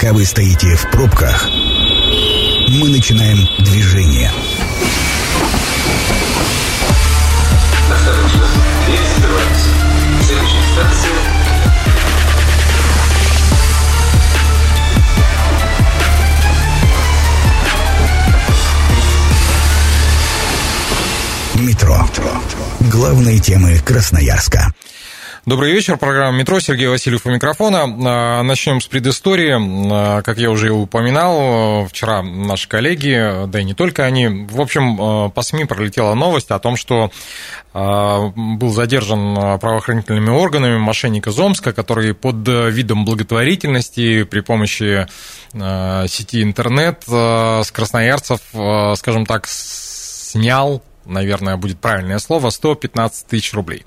Пока 0.00 0.12
вы 0.12 0.24
стоите 0.24 0.76
в 0.76 0.88
пробках, 0.92 1.48
мы 2.68 2.88
начинаем 2.88 3.48
движение. 3.64 4.30
Осторожно, 7.92 8.46
дверь 8.86 9.00
Метро. 21.66 22.08
Главные 22.78 23.40
темы 23.40 23.80
Красноярска. 23.84 24.72
Добрый 25.48 25.72
вечер, 25.72 25.96
программа 25.96 26.36
«Метро», 26.36 26.60
Сергей 26.60 26.88
Васильев 26.88 27.24
у 27.24 27.30
микрофона. 27.30 27.84
А, 27.84 28.42
Начнем 28.42 28.82
с 28.82 28.86
предыстории. 28.86 29.56
А, 29.90 30.20
Как 30.20 30.36
я 30.36 30.50
уже 30.50 30.70
упоминал, 30.72 31.86
вчера 31.86 32.20
наши 32.22 32.68
коллеги, 32.68 33.46
да 33.46 33.58
и 33.58 33.64
не 33.64 33.72
только 33.72 34.04
они, 34.04 34.28
в 34.28 34.60
общем, 34.60 34.98
а, 35.00 35.28
по 35.30 35.40
СМИ 35.40 35.64
пролетела 35.64 36.12
новость 36.12 36.50
о 36.50 36.58
том, 36.58 36.76
что 36.76 37.10
был 37.72 38.70
задержан 38.70 39.58
правоохранительными 39.60 40.30
органами 40.30 40.78
мошенник 40.78 41.28
из 41.28 41.38
Омска, 41.38 41.72
который 41.72 42.12
под 42.12 42.36
видом 42.48 43.04
благотворительности 43.04 44.24
при 44.24 44.40
помощи 44.40 45.06
сети 45.52 46.42
интернет 46.42 47.04
с 47.06 47.70
красноярцев, 47.70 48.40
скажем 48.96 49.26
так, 49.26 49.46
снял 49.46 50.82
наверное, 51.08 51.56
будет 51.56 51.80
правильное 51.80 52.18
слово, 52.18 52.50
115 52.50 53.26
тысяч 53.26 53.52
рублей. 53.54 53.84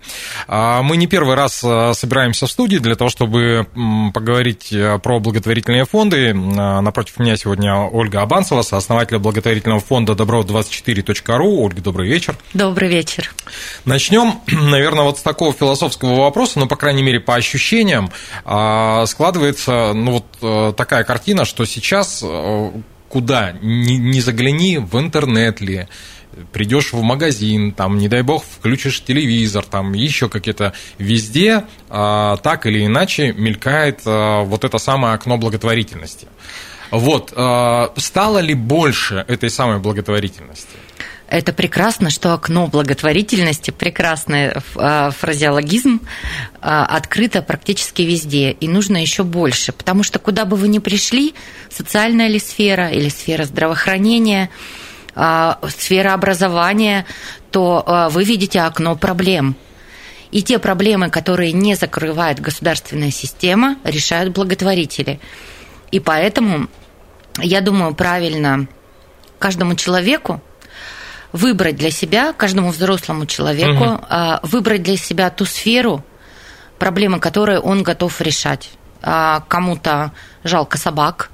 А, 0.47 0.81
Мы 0.81 0.97
не 0.97 1.07
первый 1.07 1.35
раз 1.35 1.61
а, 1.63 1.93
собираемся 1.93 2.47
в 2.47 2.51
студии 2.51 2.77
для 2.77 2.95
того, 2.95 3.09
чтобы 3.09 3.67
поговорить 4.13 4.69
а, 4.73 4.97
про 4.97 5.19
благотворительные 5.19 5.85
фонды. 5.85 6.35
А, 6.35 6.81
Напротив 6.81 7.19
меня 7.19 7.37
сегодня 7.37 7.75
Ольга 7.75 8.21
Абанцева, 8.21 8.61
сооснователь 8.61 9.17
благотворительного 9.17 9.79
фонда 9.79 10.13
добро24.ру. 10.13 11.61
Ольга, 11.61 11.81
добрый 11.81 12.07
вечер. 12.09 12.35
Добрый 12.53 12.89
вечер. 12.89 13.33
Начнем, 13.85 14.41
наверное, 14.47 15.03
вот 15.03 15.19
с 15.19 15.21
такого 15.21 15.53
философского 15.53 16.21
вопроса, 16.21 16.59
ну, 16.59 16.67
по 16.67 16.75
крайней 16.75 17.03
мере, 17.03 17.19
по 17.19 17.35
ощущениям, 17.35 18.11
складывается, 18.43 19.93
ну, 19.93 20.11
вот 20.11 20.25
э, 20.41 20.73
такая 20.75 21.03
картина, 21.03 21.45
что 21.45 21.65
сейчас 21.65 22.21
э, 22.23 22.71
куда 23.09 23.53
ни 23.61 24.19
загляни, 24.19 24.77
в 24.77 24.97
интернет 24.99 25.61
ли, 25.61 25.87
придешь 26.51 26.93
в 26.93 27.01
магазин, 27.01 27.71
там, 27.71 27.97
не 27.97 28.07
дай 28.07 28.21
бог, 28.21 28.43
включишь 28.43 29.03
телевизор, 29.03 29.65
там, 29.65 29.93
еще 29.93 30.29
какие-то, 30.29 30.73
везде 30.97 31.65
а, 31.89 32.37
так 32.37 32.65
или 32.65 32.85
иначе 32.85 33.33
мелькает 33.33 34.01
а, 34.05 34.43
вот 34.43 34.63
это 34.63 34.77
самое 34.77 35.13
окно 35.13 35.37
благотворительности. 35.37 36.27
Вот, 36.91 37.33
а, 37.35 37.93
стало 37.97 38.39
ли 38.39 38.53
больше 38.53 39.25
этой 39.27 39.49
самой 39.49 39.79
благотворительности? 39.79 40.77
Это 41.27 41.53
прекрасно, 41.53 42.09
что 42.09 42.33
окно 42.33 42.67
благотворительности, 42.67 43.71
прекрасный 43.71 44.51
э, 44.75 45.11
фразеологизм, 45.17 46.01
э, 46.01 46.57
открыто 46.59 47.41
практически 47.41 48.01
везде. 48.01 48.51
И 48.51 48.67
нужно 48.67 49.01
еще 49.01 49.23
больше. 49.23 49.71
Потому 49.71 50.03
что 50.03 50.19
куда 50.19 50.43
бы 50.43 50.57
вы 50.57 50.67
ни 50.67 50.79
пришли, 50.79 51.33
социальная 51.69 52.27
ли 52.27 52.37
сфера 52.37 52.89
или 52.89 53.07
сфера 53.07 53.45
здравоохранения, 53.45 54.49
э, 54.49 54.80
сфера 55.69 56.13
образования, 56.13 57.05
то 57.51 57.83
э, 57.85 58.09
вы 58.11 58.23
видите 58.23 58.61
окно 58.61 58.95
проблем. 58.95 59.55
И 60.31 60.41
те 60.41 60.59
проблемы, 60.59 61.09
которые 61.09 61.51
не 61.51 61.75
закрывает 61.75 62.39
государственная 62.39 63.11
система, 63.11 63.75
решают 63.83 64.33
благотворители. 64.33 65.19
И 65.91 65.99
поэтому, 65.99 66.69
я 67.39 67.59
думаю, 67.59 67.93
правильно 67.93 68.67
каждому 69.39 69.75
человеку 69.75 70.41
выбрать 71.33 71.75
для 71.75 71.91
себя, 71.91 72.33
каждому 72.33 72.71
взрослому 72.71 73.25
человеку, 73.25 73.99
а, 74.09 74.39
выбрать 74.43 74.83
для 74.83 74.97
себя 74.97 75.29
ту 75.29 75.45
сферу, 75.45 76.03
проблемы 76.79 77.19
которые 77.19 77.59
он 77.59 77.83
готов 77.83 78.21
решать. 78.21 78.71
А, 79.01 79.43
Кому-то 79.47 80.11
жалко 80.43 80.77
собак, 80.77 81.29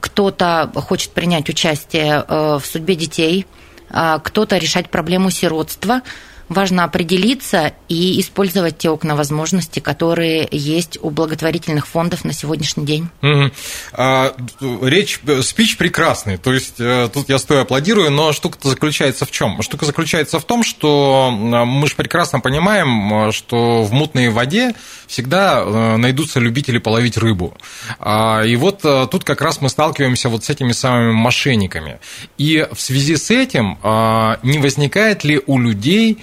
кто-то 0.00 0.70
хочет 0.74 1.10
принять 1.12 1.48
участие 1.48 2.24
э, 2.26 2.58
в 2.60 2.66
судьбе 2.66 2.94
детей, 2.94 3.46
а 3.90 4.18
кто-то 4.18 4.56
решать 4.56 4.88
проблему 4.90 5.30
сиротства. 5.30 6.02
Важно 6.48 6.82
определиться 6.82 7.74
и 7.88 8.20
использовать 8.20 8.76
те 8.76 8.90
окна 8.90 9.14
возможностей, 9.14 9.80
которые 9.80 10.48
есть 10.50 10.98
у 11.00 11.10
благотворительных 11.10 11.86
фондов 11.86 12.24
на 12.24 12.32
сегодняшний 12.32 12.84
день. 12.84 13.08
Мгм. 13.20 13.52
А, 13.92 14.34
Речь, 14.82 15.20
спич 15.42 15.76
прекрасный, 15.76 16.38
то 16.38 16.52
есть 16.52 16.80
э, 16.80 17.08
тут 17.14 17.28
я 17.28 17.38
стою 17.38 17.60
аплодирую, 17.60 18.10
но 18.10 18.32
штука-то 18.32 18.68
заключается 18.68 19.26
в 19.26 19.30
чем? 19.30 19.62
Штука 19.62 19.86
заключается 19.86 20.40
в 20.40 20.44
том, 20.44 20.64
что 20.64 21.30
мы 21.30 21.86
же 21.86 21.94
прекрасно 21.94 22.40
понимаем, 22.40 23.28
э, 23.28 23.32
что 23.32 23.84
в 23.84 23.92
мутной 23.92 24.28
воде 24.30 24.74
всегда 25.10 25.60
э, 25.60 25.96
найдутся 25.96 26.38
любители 26.38 26.78
половить 26.78 27.16
рыбу. 27.18 27.56
А, 27.98 28.44
И 28.44 28.54
вот 28.54 28.84
э, 28.84 29.08
тут 29.10 29.24
как 29.24 29.40
раз 29.42 29.60
мы 29.60 29.68
сталкиваемся 29.68 30.28
вот 30.28 30.44
с 30.44 30.50
этими 30.50 30.70
самыми 30.72 31.12
мошенниками. 31.12 31.98
И 32.38 32.66
в 32.72 32.80
связи 32.80 33.16
с 33.16 33.30
этим 33.30 33.78
а, 33.82 34.38
не 34.44 34.58
возникает 34.58 35.24
ли 35.24 35.40
у 35.46 35.58
людей, 35.58 36.18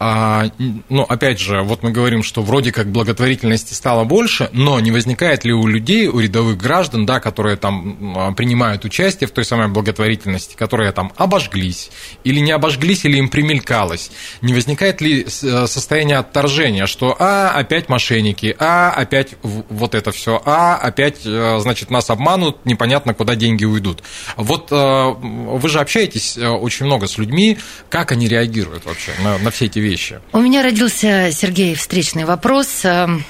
а, 0.00 0.50
ну, 0.88 1.02
опять 1.02 1.38
же, 1.38 1.62
вот 1.62 1.84
мы 1.84 1.92
говорим, 1.92 2.24
что 2.24 2.42
вроде 2.42 2.72
как 2.72 2.90
благотворительности 2.90 3.74
стало 3.74 4.02
больше, 4.04 4.50
но 4.52 4.80
не 4.80 4.90
возникает 4.90 5.44
ли 5.44 5.52
у 5.52 5.66
людей, 5.68 6.08
у 6.08 6.18
рядовых 6.18 6.58
граждан, 6.58 7.06
да, 7.06 7.20
которые 7.20 7.56
там 7.56 8.34
принимают 8.36 8.84
участие 8.84 9.28
в 9.28 9.30
той 9.30 9.44
самой 9.44 9.68
благотворительности, 9.68 10.56
которые 10.56 10.90
там 10.92 11.12
обожглись, 11.16 11.90
или 12.24 12.40
не 12.40 12.50
обожглись, 12.50 13.04
или 13.04 13.18
им 13.18 13.28
примелькалось, 13.28 14.10
не 14.40 14.52
возникает 14.52 15.00
ли 15.00 15.24
э, 15.24 15.66
состояние 15.66 16.18
отторжения, 16.18 16.86
что 16.86 17.16
а, 17.18 17.50
опять 17.50 17.88
мошенники, 17.88 18.31
а, 18.58 18.90
опять 18.90 19.34
вот 19.42 19.94
это 19.94 20.12
все, 20.12 20.40
а, 20.44 20.76
опять, 20.76 21.20
э, 21.24 21.58
значит, 21.60 21.90
нас 21.90 22.10
обманут, 22.10 22.64
непонятно, 22.64 23.14
куда 23.14 23.34
деньги 23.34 23.64
уйдут. 23.64 24.02
Вот 24.36 24.68
э, 24.70 25.14
вы 25.20 25.68
же 25.68 25.80
общаетесь 25.80 26.36
э, 26.36 26.48
очень 26.48 26.86
много 26.86 27.06
с 27.06 27.18
людьми, 27.18 27.58
как 27.88 28.12
они 28.12 28.28
реагируют 28.28 28.84
вообще 28.84 29.12
на, 29.22 29.38
на 29.38 29.50
все 29.50 29.66
эти 29.66 29.78
вещи? 29.78 30.20
У 30.32 30.40
меня 30.40 30.62
родился, 30.62 31.30
Сергей, 31.32 31.74
встречный 31.74 32.24
вопрос. 32.24 32.84
Эм, 32.84 33.24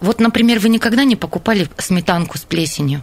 Вот, 0.00 0.20
например, 0.20 0.60
вы 0.60 0.68
никогда 0.68 1.04
не 1.04 1.16
покупали 1.16 1.68
сметанку 1.78 2.38
с 2.38 2.42
плесенью? 2.42 3.02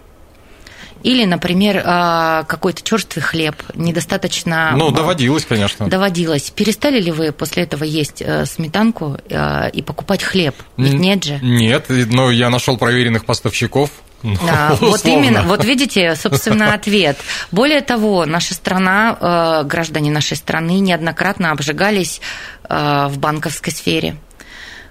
Или, 1.04 1.26
например, 1.26 1.84
а, 1.86 2.44
какой-то 2.44 2.82
черствый 2.82 3.22
хлеб, 3.22 3.56
недостаточно... 3.76 4.74
Ну, 4.76 4.90
доводилось, 4.90 5.46
конечно. 5.46 5.88
Доводилось. 5.88 6.50
Перестали 6.50 7.02
ли 7.02 7.12
вы 7.12 7.34
после 7.34 7.64
этого 7.64 7.84
есть 7.84 8.22
э, 8.22 8.46
сметанку 8.46 9.18
э, 9.30 9.70
и 9.72 9.82
покупать 9.82 10.24
хлеб? 10.24 10.56
Ведь 10.78 10.94
нет 10.94 11.26
же. 11.26 11.40
Нет, 11.42 11.88
но 11.90 12.32
я 12.32 12.50
нашел 12.50 12.78
проверенных 12.78 13.26
поставщиков. 13.26 13.90
Ну, 14.24 14.38
Да, 14.48 14.78
вот 14.80 15.06
именно, 15.06 15.44
вот 15.44 15.66
видите, 15.66 16.16
собственно, 16.16 16.74
ответ. 16.74 17.18
Более 17.52 17.82
того, 17.82 18.26
наша 18.26 18.54
страна, 18.54 19.18
э, 19.20 19.64
граждане 19.68 20.12
нашей 20.12 20.38
страны 20.38 20.80
неоднократно 20.80 21.52
обжигались 21.52 22.22
в 22.70 23.14
банковской 23.18 23.74
сфере. 23.74 24.16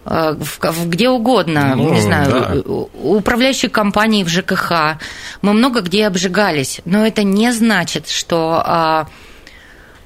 Э, 0.04 0.34
где 0.86 1.08
угодно, 1.08 1.74
Ну, 1.76 1.92
не 1.92 2.00
знаю, 2.00 2.62
да. 2.66 2.72
управляющей 3.02 3.68
компании 3.68 4.24
в 4.24 4.28
ЖКХ. 4.28 4.98
Мы 5.42 5.52
много 5.52 5.80
где 5.80 6.06
обжигались, 6.06 6.80
но 6.84 7.06
это 7.06 7.22
не 7.22 7.52
значит, 7.52 8.08
что 8.08 8.62
а, 8.64 9.06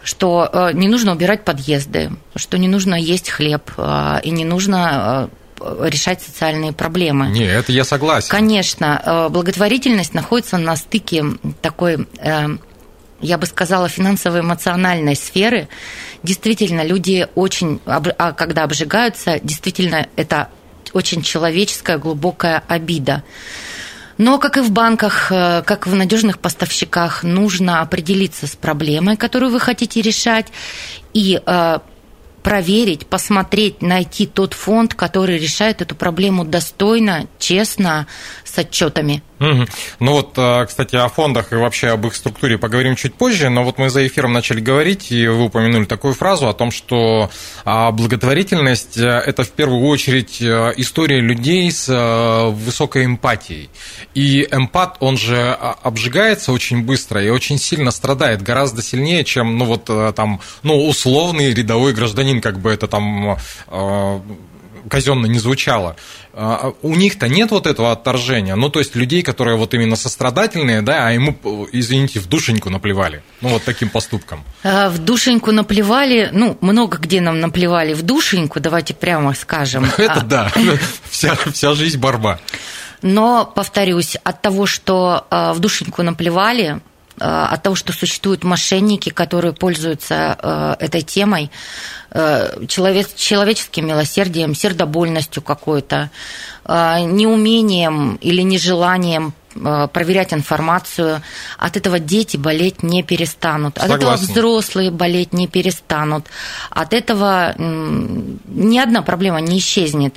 что 0.02 0.48
э, 0.52 0.70
не 0.74 0.88
нужно 0.88 1.12
убирать 1.12 1.44
подъезды, 1.44 2.10
что 2.34 2.58
не 2.58 2.68
нужно 2.68 2.94
есть 2.94 3.30
хлеб 3.30 3.70
э, 3.76 4.20
и 4.22 4.30
не 4.30 4.44
нужно 4.44 5.30
решать 5.80 6.20
социальные 6.20 6.74
проблемы. 6.74 7.28
Не, 7.28 7.46
это 7.46 7.72
я 7.72 7.82
согласен. 7.82 8.28
Конечно, 8.28 9.28
благотворительность 9.30 10.12
находится 10.12 10.58
на 10.58 10.76
стыке 10.76 11.24
такой, 11.62 12.06
э, 12.18 12.48
я 13.20 13.38
бы 13.38 13.46
сказала, 13.46 13.88
финансово-эмоциональной 13.88 15.16
сферы. 15.16 15.68
Действительно, 16.22 16.84
люди 16.84 17.28
очень, 17.34 17.80
а 17.86 18.32
когда 18.32 18.64
обжигаются, 18.64 19.40
действительно, 19.42 20.08
это 20.16 20.50
очень 20.92 21.22
человеческая, 21.22 21.98
глубокая 21.98 22.62
обида. 22.68 23.22
Но, 24.18 24.38
как 24.38 24.56
и 24.56 24.60
в 24.60 24.70
банках, 24.70 25.30
э, 25.30 25.62
как 25.66 25.86
в 25.86 25.94
надежных 25.94 26.38
поставщиках, 26.38 27.22
нужно 27.22 27.82
определиться 27.82 28.46
с 28.46 28.56
проблемой, 28.56 29.16
которую 29.16 29.52
вы 29.52 29.60
хотите 29.60 30.00
решать, 30.00 30.46
и 31.12 31.40
э, 31.44 31.78
проверить, 32.46 33.06
посмотреть, 33.08 33.82
найти 33.82 34.24
тот 34.24 34.54
фонд, 34.54 34.94
который 34.94 35.36
решает 35.36 35.82
эту 35.82 35.96
проблему 35.96 36.44
достойно, 36.44 37.26
честно, 37.40 38.06
с 38.56 38.58
отчетами. 38.58 39.22
Угу. 39.38 39.66
Ну 40.00 40.12
вот, 40.12 40.32
а, 40.36 40.64
кстати, 40.64 40.96
о 40.96 41.08
фондах 41.08 41.52
и 41.52 41.56
вообще 41.56 41.88
об 41.88 42.06
их 42.06 42.14
структуре 42.14 42.56
поговорим 42.56 42.96
чуть 42.96 43.14
позже, 43.14 43.50
но 43.50 43.64
вот 43.64 43.76
мы 43.76 43.90
за 43.90 44.06
эфиром 44.06 44.32
начали 44.32 44.60
говорить, 44.60 45.12
и 45.12 45.26
вы 45.26 45.44
упомянули 45.44 45.84
такую 45.84 46.14
фразу 46.14 46.48
о 46.48 46.54
том, 46.54 46.70
что 46.70 47.30
а, 47.64 47.92
благотворительность– 47.92 48.96
это 48.96 49.44
в 49.44 49.50
первую 49.50 49.86
очередь 49.86 50.38
а, 50.40 50.70
история 50.76 51.20
людей 51.20 51.70
с 51.70 51.86
высокой 52.52 53.04
эмпатией. 53.04 53.68
И 54.14 54.48
эмпат, 54.50 54.96
он 55.00 55.18
же 55.18 55.52
обжигается 55.52 56.52
очень 56.52 56.82
быстро 56.82 57.22
и 57.22 57.28
очень 57.28 57.58
сильно 57.58 57.90
страдает, 57.90 58.42
гораздо 58.42 58.80
сильнее, 58.82 59.24
чем, 59.24 59.58
ну 59.58 59.66
вот 59.66 59.90
там, 60.14 60.40
ну, 60.62 60.88
условный 60.88 61.52
рядовой 61.52 61.92
гражданин, 61.92 62.40
как 62.40 62.58
бы 62.58 62.70
это 62.70 62.88
там 62.88 63.36
казенно 64.88 65.26
не 65.26 65.38
звучало, 65.38 65.96
а, 66.32 66.72
у 66.82 66.94
них-то 66.94 67.28
нет 67.28 67.50
вот 67.50 67.66
этого 67.66 67.92
отторжения. 67.92 68.56
Ну, 68.56 68.68
то 68.68 68.78
есть 68.78 68.94
людей, 68.94 69.22
которые 69.22 69.56
вот 69.56 69.74
именно 69.74 69.96
сострадательные, 69.96 70.82
да, 70.82 71.08
а 71.08 71.12
ему, 71.12 71.36
извините, 71.72 72.20
в 72.20 72.26
душеньку 72.26 72.70
наплевали. 72.70 73.22
Ну, 73.40 73.48
вот 73.48 73.64
таким 73.64 73.88
поступком. 73.88 74.44
А, 74.62 74.88
в 74.90 74.98
душеньку 74.98 75.52
наплевали, 75.52 76.30
ну, 76.32 76.58
много 76.60 76.98
где 76.98 77.20
нам 77.20 77.40
наплевали 77.40 77.94
в 77.94 78.02
душеньку, 78.02 78.60
давайте 78.60 78.94
прямо 78.94 79.34
скажем. 79.34 79.86
Это 79.96 80.22
да, 80.22 80.52
вся, 81.10 81.36
вся 81.52 81.74
жизнь 81.74 81.98
борьба. 81.98 82.38
Но, 83.02 83.50
повторюсь, 83.54 84.16
от 84.24 84.42
того, 84.42 84.66
что 84.66 85.26
а, 85.30 85.52
в 85.52 85.58
душеньку 85.60 86.02
наплевали, 86.02 86.80
от 87.18 87.62
того, 87.62 87.74
что 87.76 87.92
существуют 87.92 88.44
мошенники, 88.44 89.10
которые 89.10 89.52
пользуются 89.52 90.76
этой 90.78 91.02
темой, 91.02 91.50
Э, 92.18 92.64
человек, 92.66 93.14
человеческим 93.14 93.88
милосердием, 93.88 94.54
сердобольностью 94.54 95.42
какой-то, 95.42 96.10
э, 96.64 97.00
неумением 97.00 98.16
или 98.22 98.40
нежеланием 98.40 99.34
э, 99.54 99.88
проверять 99.92 100.32
информацию. 100.32 101.20
От 101.58 101.76
этого 101.76 101.98
дети 101.98 102.38
болеть 102.38 102.82
не 102.82 103.02
перестанут. 103.02 103.76
Согласен. 103.76 103.94
От 103.94 104.00
этого 104.00 104.16
взрослые 104.16 104.90
болеть 104.90 105.34
не 105.34 105.46
перестанут. 105.46 106.26
От 106.70 106.94
этого 106.94 107.54
ни 107.58 108.78
одна 108.78 109.02
проблема 109.02 109.40
не 109.42 109.58
исчезнет. 109.58 110.14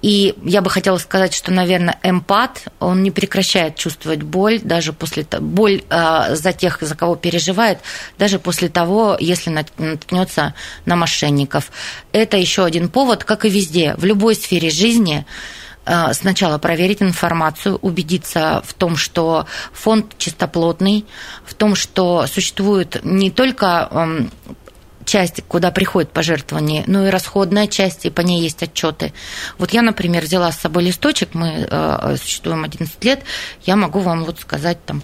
И 0.00 0.34
я 0.44 0.60
бы 0.62 0.70
хотела 0.70 0.96
сказать, 0.98 1.34
что, 1.34 1.52
наверное, 1.52 1.98
эмпат, 2.04 2.64
он 2.78 3.02
не 3.02 3.10
прекращает 3.10 3.74
чувствовать 3.74 4.22
боль, 4.22 4.60
даже 4.60 4.92
после 4.92 5.26
боль 5.40 5.82
э, 5.90 6.36
за 6.36 6.52
тех, 6.52 6.78
за 6.80 6.94
кого 6.94 7.16
переживает, 7.16 7.80
даже 8.16 8.38
после 8.38 8.68
того, 8.68 9.16
если 9.18 9.50
наткнется 9.50 10.54
на 10.84 10.94
мошенников. 10.94 11.72
Это 12.12 12.36
еще 12.36 12.64
один 12.64 12.88
повод, 12.88 13.24
как 13.24 13.44
и 13.44 13.48
везде, 13.48 13.94
в 13.96 14.04
любой 14.04 14.36
сфере 14.36 14.70
жизни 14.70 15.26
э, 15.84 16.12
сначала 16.12 16.58
проверить 16.58 17.02
информацию, 17.02 17.76
убедиться 17.82 18.62
в 18.64 18.74
том, 18.74 18.96
что 18.96 19.46
фонд 19.72 20.16
чистоплотный, 20.16 21.06
в 21.44 21.54
том, 21.54 21.74
что 21.74 22.24
существует 22.28 23.00
не 23.02 23.32
только 23.32 23.88
эм, 23.90 24.30
часть, 25.08 25.42
куда 25.48 25.70
приходят 25.70 26.10
пожертвования, 26.12 26.84
но 26.86 27.06
и 27.06 27.10
расходная 27.10 27.66
часть, 27.66 28.04
и 28.04 28.10
по 28.10 28.20
ней 28.20 28.42
есть 28.42 28.62
отчеты. 28.62 29.12
Вот 29.58 29.72
я, 29.72 29.82
например, 29.82 30.22
взяла 30.22 30.52
с 30.52 30.58
собой 30.58 30.84
листочек, 30.84 31.30
мы 31.32 31.66
э, 31.68 32.16
существуем 32.20 32.64
11 32.64 33.02
лет, 33.04 33.22
я 33.64 33.74
могу 33.74 34.00
вам 34.00 34.24
вот 34.24 34.38
сказать 34.38 34.78
там, 34.84 35.02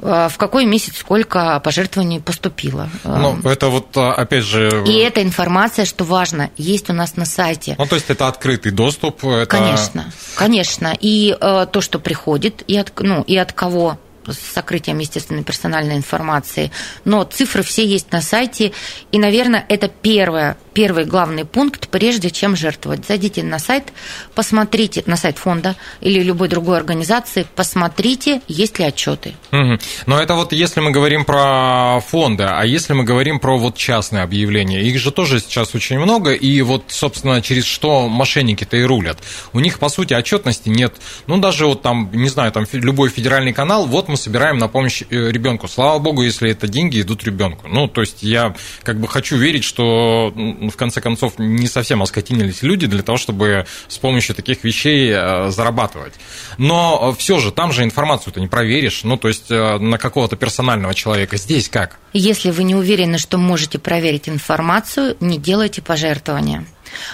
э, 0.00 0.28
в 0.30 0.38
какой 0.38 0.64
месяц 0.64 0.98
сколько 0.98 1.60
пожертвований 1.60 2.20
поступило. 2.20 2.88
Ну, 3.04 3.38
это 3.44 3.68
вот, 3.68 3.96
э, 3.96 4.00
опять 4.00 4.44
же... 4.44 4.84
И 4.86 4.92
эта 4.98 5.22
информация, 5.22 5.86
что 5.86 6.04
важно, 6.04 6.50
есть 6.56 6.88
у 6.88 6.92
нас 6.92 7.16
на 7.16 7.24
сайте. 7.24 7.74
Ну, 7.78 7.86
то 7.86 7.96
есть 7.96 8.08
это 8.08 8.28
открытый 8.28 8.70
доступ? 8.70 9.24
Это... 9.24 9.46
Конечно, 9.46 10.12
конечно. 10.36 10.96
И 11.00 11.36
э, 11.38 11.66
то, 11.70 11.80
что 11.80 11.98
приходит, 11.98 12.62
и 12.68 12.76
от, 12.76 12.92
ну, 13.00 13.22
и 13.22 13.36
от 13.36 13.52
кого 13.52 13.98
с 14.32 14.38
сокрытием, 14.38 14.98
естественно, 14.98 15.42
персональной 15.42 15.96
информации. 15.96 16.70
Но 17.04 17.24
цифры 17.24 17.62
все 17.62 17.84
есть 17.86 18.12
на 18.12 18.20
сайте. 18.20 18.72
И, 19.12 19.18
наверное, 19.18 19.64
это 19.68 19.88
первое, 19.88 20.56
первый 20.72 21.04
главный 21.04 21.44
пункт, 21.44 21.88
прежде 21.88 22.30
чем 22.30 22.56
жертвовать. 22.56 23.06
Зайдите 23.06 23.42
на 23.42 23.58
сайт, 23.58 23.92
посмотрите, 24.34 25.02
на 25.06 25.16
сайт 25.16 25.38
фонда 25.38 25.76
или 26.00 26.22
любой 26.22 26.48
другой 26.48 26.76
организации, 26.76 27.46
посмотрите, 27.54 28.42
есть 28.48 28.78
ли 28.78 28.84
отчеты. 28.84 29.34
Угу. 29.52 29.78
Но 30.06 30.20
это 30.20 30.34
вот 30.34 30.52
если 30.52 30.80
мы 30.80 30.90
говорим 30.90 31.24
про 31.24 32.00
фонды, 32.00 32.44
а 32.44 32.62
если 32.64 32.92
мы 32.92 33.04
говорим 33.04 33.40
про 33.40 33.56
вот 33.56 33.76
частные 33.76 34.22
объявления, 34.22 34.82
их 34.82 34.98
же 34.98 35.10
тоже 35.10 35.40
сейчас 35.40 35.74
очень 35.74 35.98
много, 35.98 36.32
и 36.32 36.60
вот, 36.62 36.84
собственно, 36.88 37.40
через 37.40 37.64
что 37.64 38.08
мошенники-то 38.08 38.76
и 38.76 38.82
рулят. 38.82 39.18
У 39.52 39.60
них, 39.60 39.78
по 39.78 39.88
сути, 39.88 40.14
отчетности 40.14 40.68
нет. 40.68 40.94
Ну, 41.26 41.38
даже 41.38 41.66
вот 41.66 41.82
там, 41.82 42.10
не 42.12 42.28
знаю, 42.28 42.52
там 42.52 42.66
любой 42.72 43.08
федеральный 43.08 43.52
канал, 43.52 43.86
вот 43.86 44.08
мы 44.08 44.15
мы 44.16 44.22
собираем 44.22 44.56
на 44.56 44.68
помощь 44.68 45.02
э, 45.02 45.30
ребенку. 45.30 45.68
Слава 45.68 45.98
богу, 45.98 46.22
если 46.22 46.50
это 46.50 46.66
деньги 46.66 47.02
идут 47.02 47.24
ребенку. 47.24 47.68
Ну, 47.68 47.86
то 47.86 48.00
есть 48.00 48.22
я 48.22 48.54
как 48.82 48.98
бы 48.98 49.08
хочу 49.08 49.36
верить, 49.36 49.62
что 49.62 50.32
в 50.34 50.74
конце 50.76 51.02
концов 51.02 51.34
не 51.38 51.68
совсем 51.68 52.02
оскотинились 52.02 52.62
люди 52.62 52.86
для 52.86 53.02
того, 53.02 53.18
чтобы 53.18 53.66
с 53.88 53.98
помощью 53.98 54.34
таких 54.34 54.64
вещей 54.64 55.12
э, 55.12 55.50
зарабатывать. 55.50 56.14
Но 56.56 57.14
все 57.18 57.38
же, 57.38 57.52
там 57.52 57.72
же 57.72 57.84
информацию 57.84 58.32
ты 58.32 58.40
не 58.40 58.48
проверишь, 58.48 59.04
ну, 59.04 59.18
то 59.18 59.28
есть 59.28 59.50
э, 59.50 59.78
на 59.78 59.98
какого-то 59.98 60.36
персонального 60.36 60.94
человека. 60.94 61.36
Здесь 61.36 61.68
как? 61.68 61.98
Если 62.14 62.50
вы 62.50 62.64
не 62.64 62.74
уверены, 62.74 63.18
что 63.18 63.36
можете 63.36 63.78
проверить 63.78 64.30
информацию, 64.30 65.16
не 65.20 65.36
делайте 65.38 65.82
пожертвования. 65.82 66.64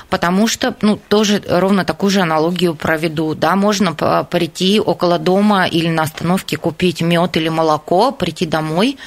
Потому 0.09 0.47
что, 0.47 0.75
ну, 0.81 0.97
тоже 0.97 1.43
ровно 1.49 1.85
такую 1.85 2.11
же 2.11 2.21
аналогию 2.21 2.75
проведу. 2.75 3.35
Да, 3.35 3.57
можно 3.57 3.95
прийти 4.31 4.81
около 4.81 5.19
дома 5.19 5.67
или 5.67 5.89
на 5.89 6.03
остановке 6.03 6.57
купить 6.57 7.03
мед 7.03 7.37
или 7.37 7.49
молоко, 7.49 8.13
прийти 8.13 8.47
домой, 8.47 8.99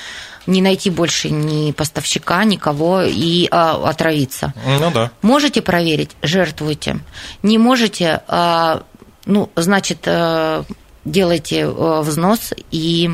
не 0.48 0.62
найти 0.62 0.90
больше 0.90 1.30
ни 1.30 1.72
поставщика, 1.72 2.44
никого 2.44 3.02
и 3.02 3.48
а, 3.52 3.90
отравиться. 3.90 4.54
Ну 4.66 4.92
да. 4.92 5.12
Можете 5.22 5.62
проверить, 5.62 6.12
жертвуйте. 6.22 7.00
Не 7.42 7.58
можете, 7.58 8.22
а, 8.28 8.84
ну, 9.26 9.50
значит, 9.56 10.00
а, 10.06 10.64
делайте 11.04 11.66
а, 11.66 12.02
взнос 12.02 12.54
и 12.72 13.10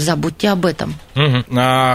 Забудьте 0.00 0.48
об 0.48 0.64
этом. 0.64 0.94
Угу. 1.14 1.44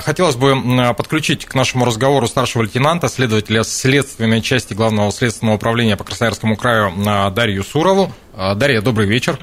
Хотелось 0.04 0.36
бы 0.36 0.94
подключить 0.96 1.46
к 1.46 1.56
нашему 1.56 1.86
разговору 1.86 2.28
старшего 2.28 2.62
лейтенанта, 2.62 3.10
следователя 3.10 3.64
следственной 3.64 4.42
части 4.42 4.74
Главного 4.74 5.12
следственного 5.12 5.56
управления 5.56 5.98
по 5.98 6.04
Красноярскому 6.04 6.56
краю 6.56 6.94
Дарью 7.32 7.64
Сурову. 7.64 8.14
А, 8.36 8.54
Дарья, 8.56 8.82
добрый 8.82 9.08
вечер. 9.08 9.40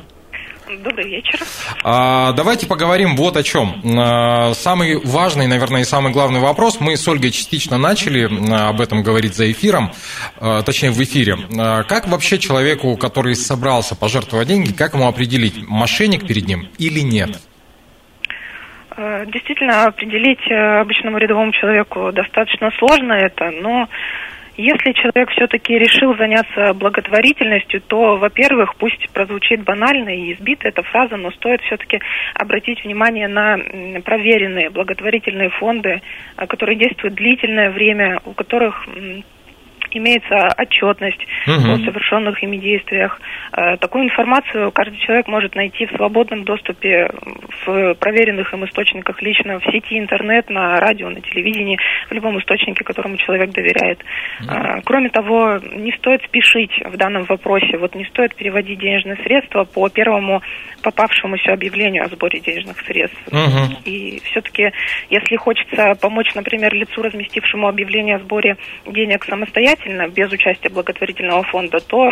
Добрый 0.85 1.06
вечер. 1.06 1.38
Давайте 1.85 2.67
поговорим 2.67 3.14
вот 3.14 3.37
о 3.37 3.43
чем. 3.43 3.82
Самый 4.55 4.97
важный, 5.05 5.47
наверное, 5.47 5.82
и 5.82 5.85
самый 5.85 6.12
главный 6.12 6.41
вопрос. 6.41 6.79
Мы 6.81 6.97
с 6.97 7.06
Ольгой 7.06 7.31
частично 7.31 7.76
начали 7.79 8.25
об 8.69 8.81
этом 8.81 9.03
говорить 9.03 9.37
за 9.37 9.50
эфиром, 9.53 9.93
точнее 10.41 10.91
в 10.91 11.03
эфире. 11.03 11.37
Как 11.88 12.09
вообще 12.09 12.38
человеку, 12.38 12.97
который 12.97 13.35
собрался 13.35 13.94
пожертвовать 13.94 14.49
деньги, 14.49 14.73
как 14.73 14.94
ему 14.94 15.09
определить, 15.09 15.56
мошенник 15.69 16.26
перед 16.26 16.47
ним 16.47 16.69
или 16.79 17.00
нет? 17.00 17.38
Э, 18.96 19.25
действительно, 19.26 19.84
определить 19.84 20.50
э, 20.50 20.80
обычному 20.80 21.18
рядовому 21.18 21.52
человеку 21.52 22.12
достаточно 22.12 22.70
сложно 22.72 23.12
это, 23.14 23.50
но 23.50 23.88
если 24.56 24.92
человек 24.92 25.30
все-таки 25.30 25.78
решил 25.78 26.14
заняться 26.16 26.75
благотворительностью, 26.75 27.80
то, 27.80 28.16
во-первых, 28.18 28.76
пусть 28.76 29.08
прозвучит 29.11 29.62
банально 29.64 30.11
и 30.11 30.34
избита 30.34 30.68
эта 30.68 30.82
фраза, 30.82 31.16
но 31.16 31.30
стоит 31.30 31.62
все-таки 31.62 32.00
обратить 32.34 32.84
внимание 32.84 33.28
на 33.28 33.56
проверенные 34.04 34.68
благотворительные 34.68 35.49
фонды, 35.50 36.02
э, 36.37 36.46
которые 36.46 36.76
действуют 36.76 37.14
длительное 37.14 37.70
время, 37.70 38.20
у 38.26 38.32
которых 38.32 38.87
имеется 39.99 40.49
отчетность 40.56 41.25
угу. 41.46 41.72
о 41.72 41.78
совершенных 41.78 42.42
ими 42.42 42.56
действиях. 42.56 43.20
Э, 43.52 43.76
такую 43.76 44.04
информацию 44.04 44.70
каждый 44.72 44.99
человек 44.99 45.28
может 45.28 45.54
найти 45.54 45.87
в 45.87 45.96
свободном 45.96 46.44
доступе 46.44 47.11
в 47.64 47.94
проверенных 47.94 48.52
им 48.52 48.64
источниках 48.64 49.22
лично 49.22 49.58
в 49.58 49.64
сети 49.64 49.99
интернет, 49.99 50.50
на 50.50 50.80
радио, 50.80 51.11
на 51.11 51.20
телевидении, 51.20 51.78
в 52.08 52.12
любом 52.12 52.38
источнике, 52.38 52.84
которому 52.84 53.16
человек 53.16 53.50
доверяет. 53.50 54.00
Угу. 54.40 54.82
Кроме 54.84 55.11
того, 55.11 55.58
не 55.58 55.92
стоит 55.92 56.22
спешить 56.25 56.72
в 56.84 56.96
данном 56.96 57.25
вопросе. 57.25 57.76
Вот 57.78 57.94
не 57.94 58.04
стоит 58.06 58.34
переводить 58.34 58.78
денежные 58.78 59.16
средства 59.16 59.64
по 59.64 59.88
первому 59.88 60.42
попавшемуся 60.82 61.52
объявлению 61.52 62.04
о 62.04 62.08
сборе 62.08 62.40
денежных 62.40 62.80
средств. 62.80 63.20
Угу. 63.28 63.82
И 63.84 64.20
все-таки, 64.25 64.72
если 65.11 65.37
хочется 65.37 65.94
помочь, 66.00 66.34
например, 66.34 66.75
лицу, 66.75 67.02
разместившему 67.02 67.68
объявление 67.68 68.16
о 68.16 68.18
сборе 68.20 68.56
денег 68.87 69.25
самостоятельно, 69.25 69.82
без 70.11 70.31
участия 70.33 70.69
благотворительного 70.69 71.43
фонда, 71.45 71.81
то 71.81 72.11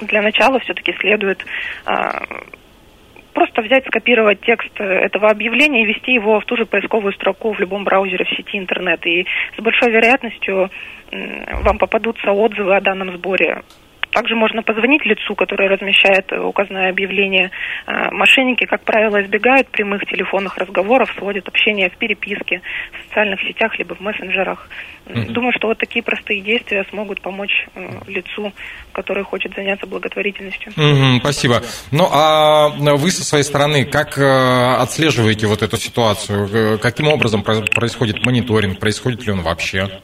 для 0.00 0.22
начала 0.22 0.58
все-таки 0.60 0.92
следует 1.00 1.44
а, 1.84 2.24
просто 3.32 3.62
взять, 3.62 3.86
скопировать 3.86 4.40
текст 4.40 4.72
этого 4.78 5.28
объявления 5.30 5.82
и 5.82 5.86
ввести 5.86 6.12
его 6.12 6.40
в 6.40 6.44
ту 6.44 6.56
же 6.56 6.66
поисковую 6.66 7.12
строку 7.12 7.52
в 7.52 7.60
любом 7.60 7.84
браузере 7.84 8.24
в 8.24 8.36
сети 8.36 8.58
интернет. 8.58 9.04
И 9.06 9.26
с 9.56 9.62
большой 9.62 9.90
вероятностью 9.90 10.70
вам 11.10 11.78
попадутся 11.78 12.32
отзывы 12.32 12.76
о 12.76 12.80
данном 12.80 13.12
сборе 13.16 13.62
также 14.12 14.36
можно 14.36 14.62
позвонить 14.62 15.04
лицу, 15.04 15.34
которое 15.34 15.68
размещает 15.68 16.30
указанное 16.32 16.90
объявление. 16.90 17.50
Э, 17.86 18.10
мошенники, 18.10 18.66
как 18.66 18.82
правило, 18.82 19.22
избегают 19.22 19.68
прямых 19.68 20.04
телефонных 20.06 20.56
разговоров, 20.58 21.12
сводят 21.18 21.48
общение 21.48 21.88
в 21.90 21.96
переписке, 21.96 22.60
в 22.92 23.08
социальных 23.08 23.40
сетях, 23.40 23.78
либо 23.78 23.94
в 23.94 24.00
мессенджерах. 24.00 24.68
Mm-hmm. 25.06 25.32
Думаю, 25.32 25.52
что 25.56 25.68
вот 25.68 25.78
такие 25.78 26.02
простые 26.02 26.40
действия 26.42 26.84
смогут 26.90 27.22
помочь 27.22 27.66
э, 27.74 27.88
лицу, 28.06 28.52
который 28.92 29.24
хочет 29.24 29.54
заняться 29.54 29.86
благотворительностью. 29.86 30.72
Mm-hmm, 30.72 31.20
спасибо. 31.20 31.62
Ну, 31.90 32.06
а 32.12 32.68
вы 32.68 33.10
со 33.10 33.24
своей 33.24 33.44
стороны 33.44 33.84
как 33.84 34.18
отслеживаете 34.18 35.46
вот 35.46 35.62
эту 35.62 35.76
ситуацию? 35.76 36.78
Каким 36.78 37.08
образом 37.08 37.42
происходит 37.42 38.24
мониторинг? 38.24 38.78
Происходит 38.78 39.26
ли 39.26 39.32
он 39.32 39.40
вообще? 39.40 40.02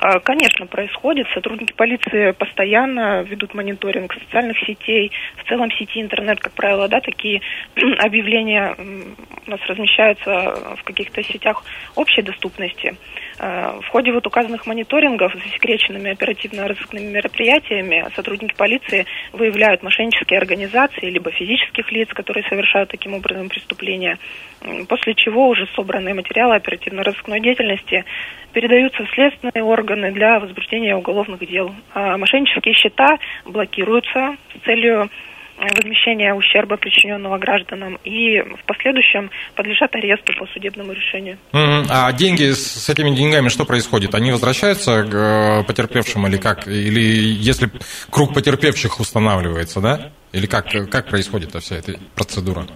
А, 0.00 0.20
конечно, 0.20 0.66
происходит. 0.66 1.26
Сотрудники 1.34 1.72
полиции 1.72 2.30
постоянно 2.30 3.22
ведут 3.22 3.54
мониторинг 3.54 4.14
социальных 4.14 4.56
сетей, 4.60 5.10
в 5.36 5.48
целом 5.48 5.72
сети 5.72 6.00
интернет, 6.00 6.38
как 6.38 6.52
правило, 6.52 6.86
да, 6.86 7.00
такие 7.00 7.40
объявления 7.98 8.76
у 8.78 9.50
нас 9.50 9.60
размещаются 9.66 10.76
в 10.76 10.84
каких-то 10.84 11.20
сетях 11.24 11.64
общей 11.96 12.22
доступности. 12.22 12.96
А, 13.38 13.78
в 13.80 13.88
ходе 13.88 14.12
вот 14.12 14.26
указанных 14.26 14.66
мониторингов 14.66 15.32
с 15.32 15.42
засекреченными 15.42 16.10
оперативно-розыскными 16.10 17.06
мероприятиями 17.06 18.04
сотрудники 18.16 18.54
полиции 18.56 19.06
выявляют 19.32 19.82
мошеннические 19.82 20.38
организации 20.38 21.10
либо 21.10 21.30
физических 21.30 21.90
лиц, 21.92 22.08
которые 22.12 22.44
совершают 22.48 22.90
таким 22.90 23.14
образом 23.14 23.48
преступления, 23.48 24.18
после 24.88 25.14
чего 25.14 25.48
уже 25.48 25.66
собранные 25.76 26.14
материалы 26.14 26.56
оперативно-розыскной 26.56 27.40
деятельности 27.40 28.04
передаются 28.52 29.04
в 29.04 29.10
следственные 29.14 29.62
органы 29.62 30.10
для 30.10 30.40
возбуждения 30.40 30.96
уголовных 30.96 31.38
дел. 31.46 31.72
А 31.94 32.16
мошеннические 32.18 32.74
счета 32.74 33.18
блокируются 33.44 34.36
с 34.54 34.64
целью 34.64 35.10
возмещения 35.58 36.34
ущерба, 36.34 36.76
причиненного 36.76 37.38
гражданам, 37.38 37.98
и 38.04 38.40
в 38.40 38.64
последующем 38.66 39.30
подлежат 39.54 39.94
аресту 39.94 40.32
по 40.38 40.46
судебному 40.46 40.92
решению. 40.92 41.38
А 41.52 42.12
деньги 42.12 42.52
с 42.52 42.88
этими 42.88 43.14
деньгами 43.14 43.48
что 43.48 43.64
происходит? 43.64 44.14
Они 44.14 44.30
возвращаются 44.30 45.02
к 45.02 45.14
э, 45.14 45.64
потерпевшим 45.64 46.26
или 46.26 46.36
как? 46.36 46.68
Или 46.68 47.00
если 47.00 47.70
круг 48.10 48.34
потерпевших 48.34 49.00
устанавливается, 49.00 49.80
да? 49.80 50.10
Или 50.32 50.46
как, 50.46 50.66
как 50.90 51.08
происходит 51.08 51.54
вся 51.54 51.76
эта 51.76 51.98
процедура? 52.14 52.66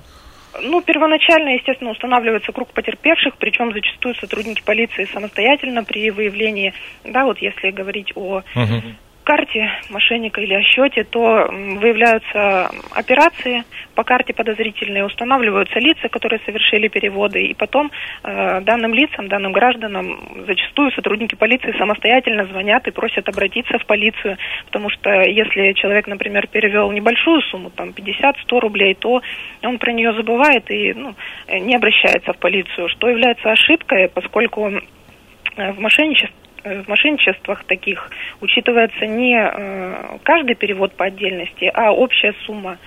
Ну, 0.60 0.82
первоначально, 0.82 1.54
естественно, 1.54 1.90
устанавливается 1.90 2.52
круг 2.52 2.72
потерпевших, 2.72 3.36
причем 3.38 3.72
зачастую 3.72 4.14
сотрудники 4.16 4.62
полиции 4.62 5.08
самостоятельно 5.12 5.82
при 5.82 6.10
выявлении, 6.10 6.74
да, 7.04 7.24
вот 7.24 7.38
если 7.38 7.70
говорить 7.70 8.12
о 8.14 8.42
угу 8.54 8.82
карте 9.22 9.70
мошенника 9.90 10.40
или 10.40 10.54
о 10.54 10.62
счете, 10.62 11.04
то 11.04 11.48
выявляются 11.50 12.70
операции 12.94 13.64
по 13.94 14.04
карте 14.04 14.32
подозрительные, 14.32 15.04
устанавливаются 15.04 15.78
лица, 15.78 16.08
которые 16.08 16.40
совершили 16.44 16.88
переводы, 16.88 17.40
и 17.42 17.54
потом 17.54 17.90
э, 18.22 18.60
данным 18.62 18.94
лицам, 18.94 19.28
данным 19.28 19.52
гражданам 19.52 20.18
зачастую 20.46 20.90
сотрудники 20.92 21.34
полиции 21.34 21.74
самостоятельно 21.78 22.46
звонят 22.46 22.86
и 22.86 22.90
просят 22.90 23.28
обратиться 23.28 23.78
в 23.78 23.86
полицию, 23.86 24.38
потому 24.66 24.90
что 24.90 25.10
если 25.10 25.72
человек, 25.74 26.06
например, 26.06 26.46
перевел 26.46 26.90
небольшую 26.90 27.42
сумму, 27.42 27.70
там 27.70 27.90
50-100 27.90 28.60
рублей, 28.60 28.94
то 28.94 29.22
он 29.62 29.78
про 29.78 29.92
нее 29.92 30.12
забывает 30.14 30.70
и 30.70 30.92
ну, 30.94 31.14
не 31.48 31.74
обращается 31.74 32.32
в 32.32 32.38
полицию, 32.38 32.88
что 32.88 33.08
является 33.08 33.50
ошибкой, 33.50 34.08
поскольку 34.08 34.68
э, 34.68 35.72
в 35.72 35.80
мошенничестве 35.80 36.41
в 36.64 36.88
мошенничествах 36.88 37.64
таких 37.64 38.10
учитывается 38.40 39.06
не 39.06 39.36
э, 39.36 40.18
каждый 40.22 40.54
перевод 40.54 40.94
по 40.94 41.06
отдельности, 41.06 41.70
а 41.72 41.92
общая 41.92 42.34
сумма 42.46 42.78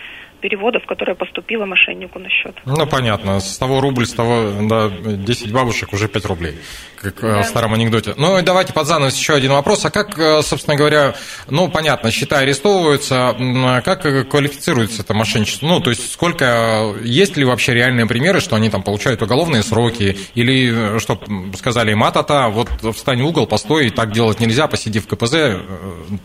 переводов, 0.46 0.86
которая 0.86 1.16
поступила 1.16 1.66
мошеннику 1.66 2.20
на 2.20 2.30
счет. 2.30 2.56
Ну, 2.66 2.86
понятно. 2.86 3.40
С 3.40 3.58
того 3.58 3.82
рубль, 3.82 4.06
с 4.06 4.14
того, 4.14 4.52
да, 4.70 4.90
10 4.90 5.52
бабушек 5.52 5.92
уже 5.92 6.08
5 6.08 6.26
рублей, 6.26 6.60
как 7.02 7.20
да. 7.20 7.42
в 7.42 7.46
старом 7.46 7.74
анекдоте. 7.74 8.14
Ну, 8.16 8.38
и 8.38 8.44
давайте 8.44 8.72
под 8.72 8.86
занавес 8.86 9.18
еще 9.18 9.34
один 9.34 9.54
вопрос. 9.54 9.84
А 9.86 9.90
как, 9.90 10.20
э, 10.20 10.44
собственно 10.44 10.78
говоря, 10.78 11.16
ну, 11.50 11.68
понятно, 11.68 12.12
счета 12.12 12.38
арестовываются, 12.38 13.36
а 13.40 13.82
как 13.82 14.04
квалифицируется 14.30 15.02
это 15.02 15.16
мошенничество? 15.16 15.66
Ну, 15.66 15.80
то 15.80 15.90
есть, 15.90 16.14
сколько, 16.14 16.94
есть 17.02 17.38
ли 17.38 17.44
вообще 17.44 17.74
реальные 17.74 18.06
примеры, 18.06 18.40
что 18.40 18.56
они 18.56 18.70
там 18.70 18.84
получают 18.84 19.24
уголовные 19.24 19.64
сроки, 19.64 20.16
или, 20.36 20.98
э, 20.98 21.00
что 21.00 21.20
сказали 21.58 21.94
им, 21.94 22.04
а-та-та, 22.04 22.50
вот 22.50 22.70
встань 22.96 23.24
в 23.24 23.26
угол, 23.26 23.48
постой, 23.48 23.90
так 23.90 24.12
делать 24.12 24.40
нельзя, 24.40 24.68
посиди 24.68 25.00
в 25.00 25.08
КПЗ 25.08 25.34
э, 25.34 25.60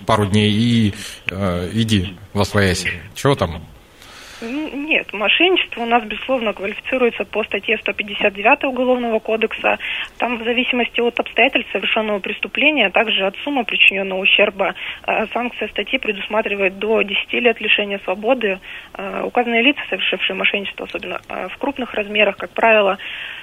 пару 0.04 0.26
дней 0.26 0.50
и 0.52 0.94
э, 1.30 1.70
иди 1.72 2.18
во 2.34 2.44
свояси. 2.44 2.90
Чего 3.14 3.34
там 3.34 3.62
нет, 4.42 5.12
мошенничество 5.12 5.82
у 5.82 5.86
нас, 5.86 6.02
безусловно, 6.04 6.52
квалифицируется 6.52 7.24
по 7.24 7.44
статье 7.44 7.78
159 7.78 8.64
Уголовного 8.64 9.18
кодекса. 9.18 9.78
Там 10.18 10.38
в 10.38 10.44
зависимости 10.44 11.00
от 11.00 11.18
обстоятельств 11.20 11.70
совершенного 11.72 12.20
преступления, 12.20 12.86
а 12.86 12.90
также 12.90 13.26
от 13.26 13.36
суммы 13.44 13.64
причиненного 13.64 14.20
ущерба, 14.20 14.74
э, 15.06 15.26
санкция 15.32 15.68
статьи 15.68 15.98
предусматривает 15.98 16.78
до 16.78 17.02
10 17.02 17.32
лет 17.40 17.60
лишения 17.60 17.98
свободы. 18.04 18.60
Э, 18.94 19.22
указанные 19.24 19.62
лица, 19.62 19.80
совершившие 19.88 20.36
мошенничество, 20.36 20.86
особенно 20.86 21.20
э, 21.28 21.48
в 21.48 21.58
крупных 21.58 21.94
размерах, 21.94 22.36
как 22.36 22.50
правило, 22.50 22.98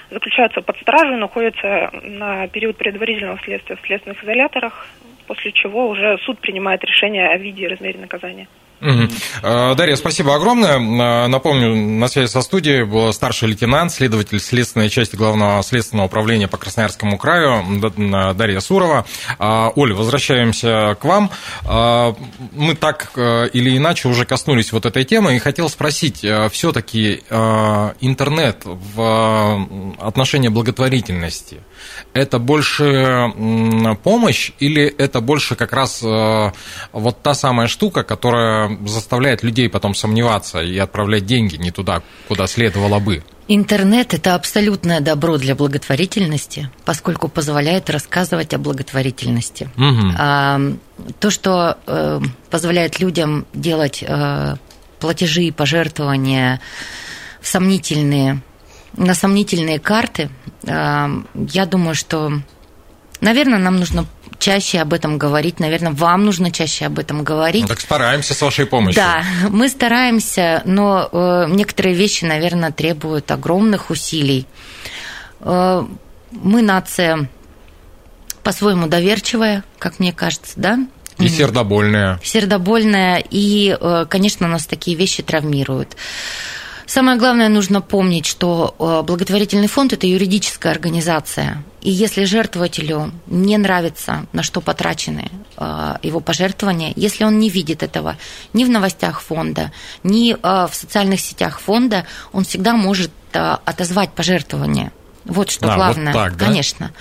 заключаются 0.10 0.62
под 0.62 0.78
стражей, 0.78 1.18
находятся 1.18 1.92
на 2.04 2.48
период 2.48 2.78
предварительного 2.78 3.40
следствия 3.44 3.76
в 3.76 3.86
следственных 3.86 4.24
изоляторах, 4.24 4.88
после 5.28 5.52
чего 5.52 5.90
уже 5.90 6.18
суд 6.20 6.40
принимает 6.40 6.84
решение 6.84 7.28
о 7.28 7.38
виде 7.38 7.64
и 7.64 7.68
размере 7.68 8.00
наказания. 8.00 8.48
Угу. 8.82 9.76
Дарья, 9.76 9.96
спасибо 9.96 10.36
огромное. 10.36 10.78
А, 10.78 11.28
напомню, 11.28 11.76
на 11.76 12.08
связи 12.08 12.30
со 12.30 12.42
студией 12.42 12.84
был 12.84 13.12
старший 13.14 13.50
лейтенант, 13.50 13.92
следователь 13.92 14.40
следственной 14.40 14.90
части 14.90 15.16
Главного 15.16 15.64
следственного 15.64 16.08
управления 16.08 16.48
по 16.48 16.58
Красноярскому 16.58 17.18
краю 17.18 17.64
Дарья 18.36 18.60
Сурова. 18.60 19.06
А, 19.40 19.72
Оля, 19.76 19.96
возвращаемся 19.96 20.98
к 21.00 21.06
вам. 21.06 21.32
Мы 21.64 22.76
так 22.76 23.12
или 23.18 23.78
иначе 23.78 24.08
уже 24.08 24.26
коснулись 24.26 24.72
вот 24.72 24.86
этой 24.86 25.04
темы 25.04 25.36
и 25.36 25.40
хотел 25.40 25.70
спросить, 25.70 26.26
все-таки 26.52 27.24
интернет 28.02 28.62
в 28.64 29.68
отношении 30.00 30.50
благотворительности– 30.50 31.58
это 32.14 32.40
больше 32.40 33.32
помощь 34.04 34.52
или 34.60 34.84
это 34.86 35.22
больше 35.22 35.56
как 35.56 35.74
раз 35.74 36.02
э, 36.04 36.52
вот 36.92 37.22
та 37.22 37.34
самая 37.34 37.68
штука, 37.68 38.04
которая 38.04 38.78
заставляет 38.86 39.44
людей 39.44 39.70
потом 39.70 39.96
сомневаться 39.96 40.62
и 40.62 40.78
отправлять 40.78 41.26
деньги 41.26 41.58
не 41.58 41.72
туда, 41.72 42.02
куда 42.28 42.48
следовало 42.48 43.00
бы? 43.00 43.24
Интернет– 43.50 44.14
это 44.16 44.36
абсолютное 44.36 45.00
добро 45.00 45.38
для 45.38 45.56
благотворительности, 45.56 46.70
поскольку 46.84 47.30
позволяет 47.30 47.90
рассказывать 47.90 48.54
о 48.54 48.58
благотворительности. 48.58 49.70
Угу. 49.78 50.14
А, 50.18 50.60
то, 51.20 51.30
что 51.30 51.78
э, 51.88 52.20
позволяет 52.50 53.00
людям 53.00 53.46
делать 53.54 54.04
э, 54.06 54.56
платежи 55.00 55.44
и 55.44 55.52
пожертвования 55.52 56.60
в 57.40 57.48
сомнительные 57.48 58.42
на 58.98 59.14
сомнительные 59.14 59.80
карты. 59.80 60.30
А, 60.68 61.10
я 61.36 61.66
думаю, 61.66 61.96
что, 61.96 62.34
наверное, 63.22 63.60
нам 63.60 63.78
нужно 63.78 64.06
чаще 64.40 64.80
об 64.80 64.94
этом 64.94 65.18
говорить. 65.18 65.60
Наверное, 65.60 65.92
вам 65.92 66.26
нужно 66.26 66.52
чаще 66.52 66.86
об 66.86 67.00
этом 67.00 67.24
говорить. 67.24 67.64
Ну, 67.64 67.68
так 67.68 67.80
стараемся 67.80 68.34
с 68.34 68.42
вашей 68.42 68.66
помощью. 68.66 69.02
Да, 69.02 69.24
мы 69.50 69.70
стараемся, 69.70 70.62
но 70.66 71.10
э, 71.12 71.46
некоторые 71.50 71.96
вещи, 71.96 72.26
наверное, 72.26 72.72
требуют 72.72 73.32
огромных 73.32 73.90
усилий. 73.90 74.46
Э, 75.40 75.86
мы 76.32 76.62
нация 76.62 77.30
по-своему 78.44 78.88
доверчивая, 78.88 79.64
как 79.80 80.00
мне 80.00 80.14
кажется, 80.14 80.54
да? 80.56 80.80
И 81.20 81.28
сердобольная. 81.28 82.20
Сердобольная, 82.24 83.24
и, 83.30 83.76
э, 83.80 84.06
конечно, 84.08 84.48
нас 84.48 84.68
такие 84.68 84.96
вещи 84.96 85.24
травмируют. 85.24 85.98
Самое 86.88 87.18
главное, 87.18 87.50
нужно 87.50 87.82
помнить, 87.82 88.26
что 88.26 88.74
э, 88.80 89.06
благотворительный 89.06 89.68
фонд– 89.68 89.92
это 89.94 90.08
юридическая 90.08 90.72
организация. 90.72 91.62
И 91.82 91.92
если 91.92 92.24
жертвователю 92.24 93.12
не 93.28 93.58
нравится, 93.58 94.26
на 94.32 94.42
что 94.42 94.62
потрачены 94.62 95.30
э, 95.58 95.96
его 96.02 96.22
пожертвования, 96.22 96.94
если 96.96 97.26
он 97.26 97.40
не 97.40 97.50
видит 97.50 97.84
этого 97.84 98.16
ни 98.54 98.64
в 98.64 98.70
новостях 98.70 99.20
фонда, 99.20 99.74
ни 100.04 100.32
э, 100.32 100.38
в 100.42 100.74
социальных 100.74 101.20
сетях 101.20 101.60
фонда, 101.60 102.06
он 102.32 102.46
всегда 102.46 102.74
может 102.74 103.12
отозвать 103.34 104.14
пожертвования. 104.14 104.94
Вот 105.26 105.52
что 105.52 105.72
а, 105.72 105.76
главное. 105.76 106.14
Вот 106.14 106.20
так, 106.20 106.38
да? 106.38 106.46
Конечно. 106.46 106.92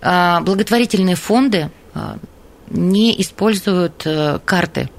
Благотворительные 0.00 1.16
фонды 1.16 1.70
не 2.68 3.20
используют 3.20 4.06
карты 4.44 4.90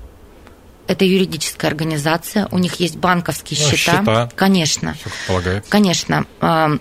это 0.88 1.06
юридическая 1.06 1.70
организация, 1.70 2.48
у 2.52 2.58
них 2.58 2.76
есть 2.80 2.98
банковские 2.98 3.60
ну, 3.60 3.70
счета. 3.70 4.00
счета. 4.00 4.30
Конечно. 4.36 4.96
Конечно. 5.70 6.26
А, 6.42 6.78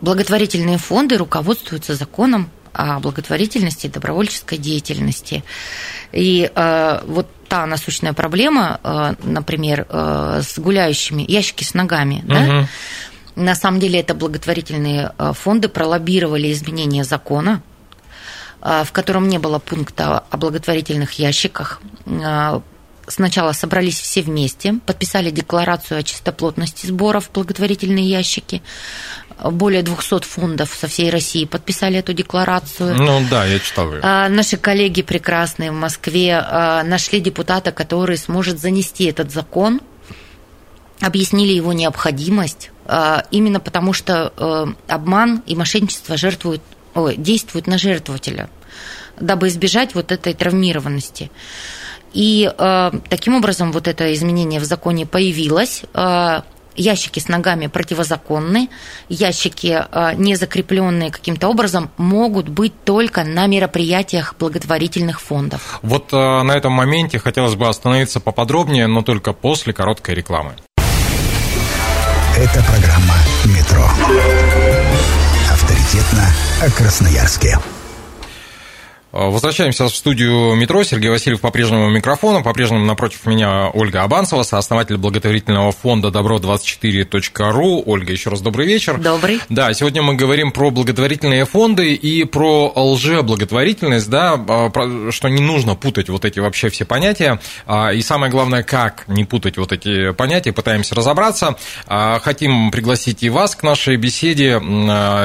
благотворительные 0.00 0.78
фонды 0.78 1.16
руководствуются 1.16 1.94
законом 1.94 2.50
о 2.72 3.00
благотворительности 3.00 3.86
и 3.86 3.90
добровольческой 3.90 4.58
деятельности. 4.58 5.42
И 6.12 6.50
э, 6.54 7.00
вот 7.04 7.26
та 7.48 7.66
насущная 7.66 8.12
проблема, 8.12 8.78
э, 8.82 9.14
например, 9.24 9.86
э, 9.88 10.42
с 10.42 10.58
гуляющими, 10.58 11.24
ящики 11.26 11.64
с 11.64 11.74
ногами, 11.74 12.20
угу. 12.24 12.28
да? 12.28 12.68
На 13.36 13.54
самом 13.54 13.80
деле 13.80 14.00
это 14.00 14.14
благотворительные 14.14 15.12
фонды 15.34 15.68
пролоббировали 15.68 16.52
изменение 16.52 17.04
закона, 17.04 17.62
в 18.60 18.92
котором 18.92 19.28
не 19.28 19.38
было 19.38 19.58
пункта 19.58 20.24
о 20.30 20.36
благотворительных 20.36 21.12
ящиках. 21.12 21.80
Э, 22.06 22.60
сначала 23.06 23.52
собрались 23.52 23.98
все 23.98 24.22
вместе, 24.22 24.74
подписали 24.84 25.30
декларацию 25.30 25.98
о 25.98 26.02
чистоплотности 26.02 26.86
сборов 26.86 27.26
в 27.26 27.32
благотворительные 27.32 28.08
ящики. 28.08 28.62
Более 29.42 29.82
200 29.82 30.24
фондов 30.24 30.76
со 30.78 30.86
всей 30.86 31.08
России 31.08 31.46
подписали 31.46 31.98
эту 31.98 32.12
декларацию. 32.12 32.94
Ну 32.94 33.22
да, 33.30 33.46
я 33.46 33.58
читал 33.58 33.90
ее. 33.94 34.00
Наши 34.28 34.58
коллеги 34.58 35.00
прекрасные 35.00 35.70
в 35.70 35.74
Москве 35.74 36.38
нашли 36.84 37.20
депутата, 37.20 37.72
который 37.72 38.18
сможет 38.18 38.60
занести 38.60 39.04
этот 39.04 39.32
закон, 39.32 39.80
объяснили 41.00 41.54
его 41.54 41.72
необходимость, 41.72 42.70
именно 43.30 43.60
потому 43.60 43.94
что 43.94 44.74
обман 44.88 45.42
и 45.46 45.56
мошенничество 45.56 46.18
жертвуют, 46.18 46.60
ой, 46.94 47.16
действуют 47.16 47.66
на 47.66 47.78
жертвователя, 47.78 48.48
дабы 49.18 49.48
избежать 49.48 49.94
вот 49.94 50.12
этой 50.12 50.34
травмированности. 50.34 51.30
И 52.12 52.50
э, 52.56 52.90
таким 53.08 53.36
образом 53.36 53.72
вот 53.72 53.86
это 53.86 54.12
изменение 54.12 54.60
в 54.60 54.64
законе 54.64 55.06
появилось. 55.06 55.82
Э, 55.94 56.40
ящики 56.76 57.20
с 57.20 57.28
ногами 57.28 57.66
противозаконны, 57.66 58.68
ящики, 59.08 59.84
э, 59.90 60.14
не 60.16 60.34
закрепленные 60.34 61.10
каким-то 61.10 61.48
образом, 61.48 61.90
могут 61.96 62.48
быть 62.48 62.72
только 62.84 63.24
на 63.24 63.46
мероприятиях 63.46 64.34
благотворительных 64.38 65.20
фондов. 65.20 65.78
Вот 65.82 66.12
э, 66.12 66.42
на 66.42 66.52
этом 66.52 66.72
моменте 66.72 67.18
хотелось 67.18 67.54
бы 67.54 67.68
остановиться 67.68 68.20
поподробнее, 68.20 68.86
но 68.86 69.02
только 69.02 69.32
после 69.32 69.72
короткой 69.72 70.14
рекламы. 70.16 70.54
Это 72.36 72.64
программа 72.64 73.16
«Метро». 73.44 74.79
Авторитетно 75.70 76.26
о 76.62 76.70
Красноярске. 76.70 77.56
Э, 79.12 79.28
возвращаемся 79.28 79.86
в 79.86 79.94
студию 79.94 80.54
метро. 80.54 80.82
Сергей 80.84 81.10
Васильев 81.10 81.40
по-прежнему 81.40 81.90
микрофона. 81.90 82.42
По-прежнему 82.42 82.84
напротив 82.84 83.26
меня 83.26 83.70
Ольга 83.70 84.02
Абанцева, 84.02 84.42
сооснователь 84.42 84.96
благотворительного 84.96 85.72
фонда 85.72 86.08
добро24.ру. 86.08 87.82
Ольга, 87.86 88.12
еще 88.12 88.30
раз 88.30 88.40
добрый 88.40 88.66
вечер. 88.66 88.98
Добрый. 88.98 89.40
Да, 89.48 89.72
сегодня 89.74 90.02
мы 90.02 90.14
говорим 90.14 90.52
про 90.52 90.70
благотворительные 90.70 91.44
фонды 91.44 91.94
и 91.94 92.24
про 92.24 92.72
лжеблаготворительность, 92.74 94.08
да, 94.08 94.40
а, 94.48 95.10
что 95.10 95.28
не 95.28 95.40
нужно 95.40 95.74
путать 95.74 96.08
вот 96.08 96.24
эти 96.24 96.38
вообще 96.38 96.68
все 96.68 96.84
понятия. 96.84 97.40
А, 97.66 97.92
и 97.92 98.02
самое 98.02 98.30
главное, 98.30 98.62
как 98.62 99.04
не 99.08 99.24
путать 99.24 99.58
вот 99.58 99.72
эти 99.72 100.12
понятия, 100.12 100.52
пытаемся 100.52 100.94
разобраться. 100.94 101.56
А, 101.86 102.20
хотим 102.20 102.70
пригласить 102.70 103.22
и 103.22 103.30
вас 103.30 103.56
к 103.56 103.62
нашей 103.62 103.96
беседе. 103.96 104.60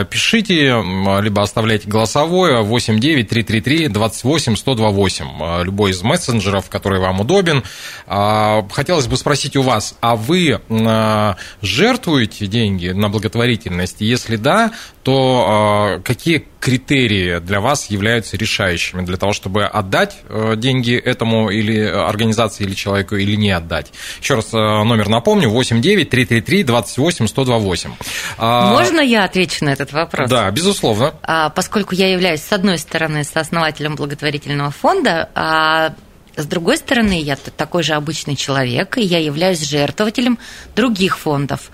Пишите, 0.09 0.83
либо 1.21 1.41
оставляйте 1.41 1.87
голосовое 1.87 2.61
89333 2.63 3.74
3 3.75 3.89
28 3.89 4.55
128, 4.55 5.63
любой 5.63 5.91
из 5.91 6.01
мессенджеров, 6.01 6.69
который 6.69 6.99
вам 7.01 7.19
удобен. 7.19 7.63
А, 8.07 8.65
хотелось 8.71 9.07
бы 9.07 9.17
спросить 9.17 9.57
у 9.57 9.63
вас, 9.63 9.95
а 9.99 10.15
вы 10.15 10.61
а, 10.69 11.35
жертвуете 11.61 12.47
деньги 12.47 12.89
на 12.89 13.09
благотворительность? 13.09 13.97
Если 13.99 14.37
да, 14.37 14.71
то 15.05 15.45
а, 15.47 15.99
какие 15.99 16.47
критерии 16.59 17.37
для 17.37 17.61
вас 17.61 17.91
являются 17.91 18.37
решающими 18.37 19.05
для 19.05 19.17
того, 19.17 19.33
чтобы 19.33 19.65
отдать 19.65 20.17
э, 20.27 20.55
деньги 20.57 20.95
этому 20.95 21.51
или 21.51 21.79
организации, 21.79 22.63
или 22.63 22.73
человеку, 22.73 23.15
или 23.15 23.35
не 23.35 23.51
отдать? 23.51 23.91
Еще 24.19 24.33
раз 24.33 24.51
э, 24.51 24.57
номер 24.57 25.07
напомню, 25.07 25.49
89 25.49 26.09
333 26.09 26.63
28 26.63 27.27
128. 27.27 27.91
Можно 28.39 28.99
я 28.99 29.25
отвечу 29.25 29.63
на 29.63 29.69
этот 29.69 29.93
вопрос? 29.93 30.27
Да, 30.27 30.49
безусловно. 30.49 31.13
Поскольку 31.55 31.93
я 31.93 32.11
являюсь, 32.11 32.41
с 32.41 32.51
одной 32.51 32.79
стороны, 32.79 33.23
сооснователем 33.23 33.95
благотворительного 33.95 34.71
фонда, 34.71 35.29
а 35.35 35.93
с 36.35 36.45
другой 36.47 36.77
стороны, 36.77 37.21
я 37.21 37.35
такой 37.35 37.83
же 37.83 37.93
обычный 37.93 38.35
человек, 38.35 38.97
и 38.97 39.01
я 39.01 39.19
являюсь 39.19 39.61
жертвователем 39.61 40.39
других 40.75 41.19
фондов. 41.19 41.69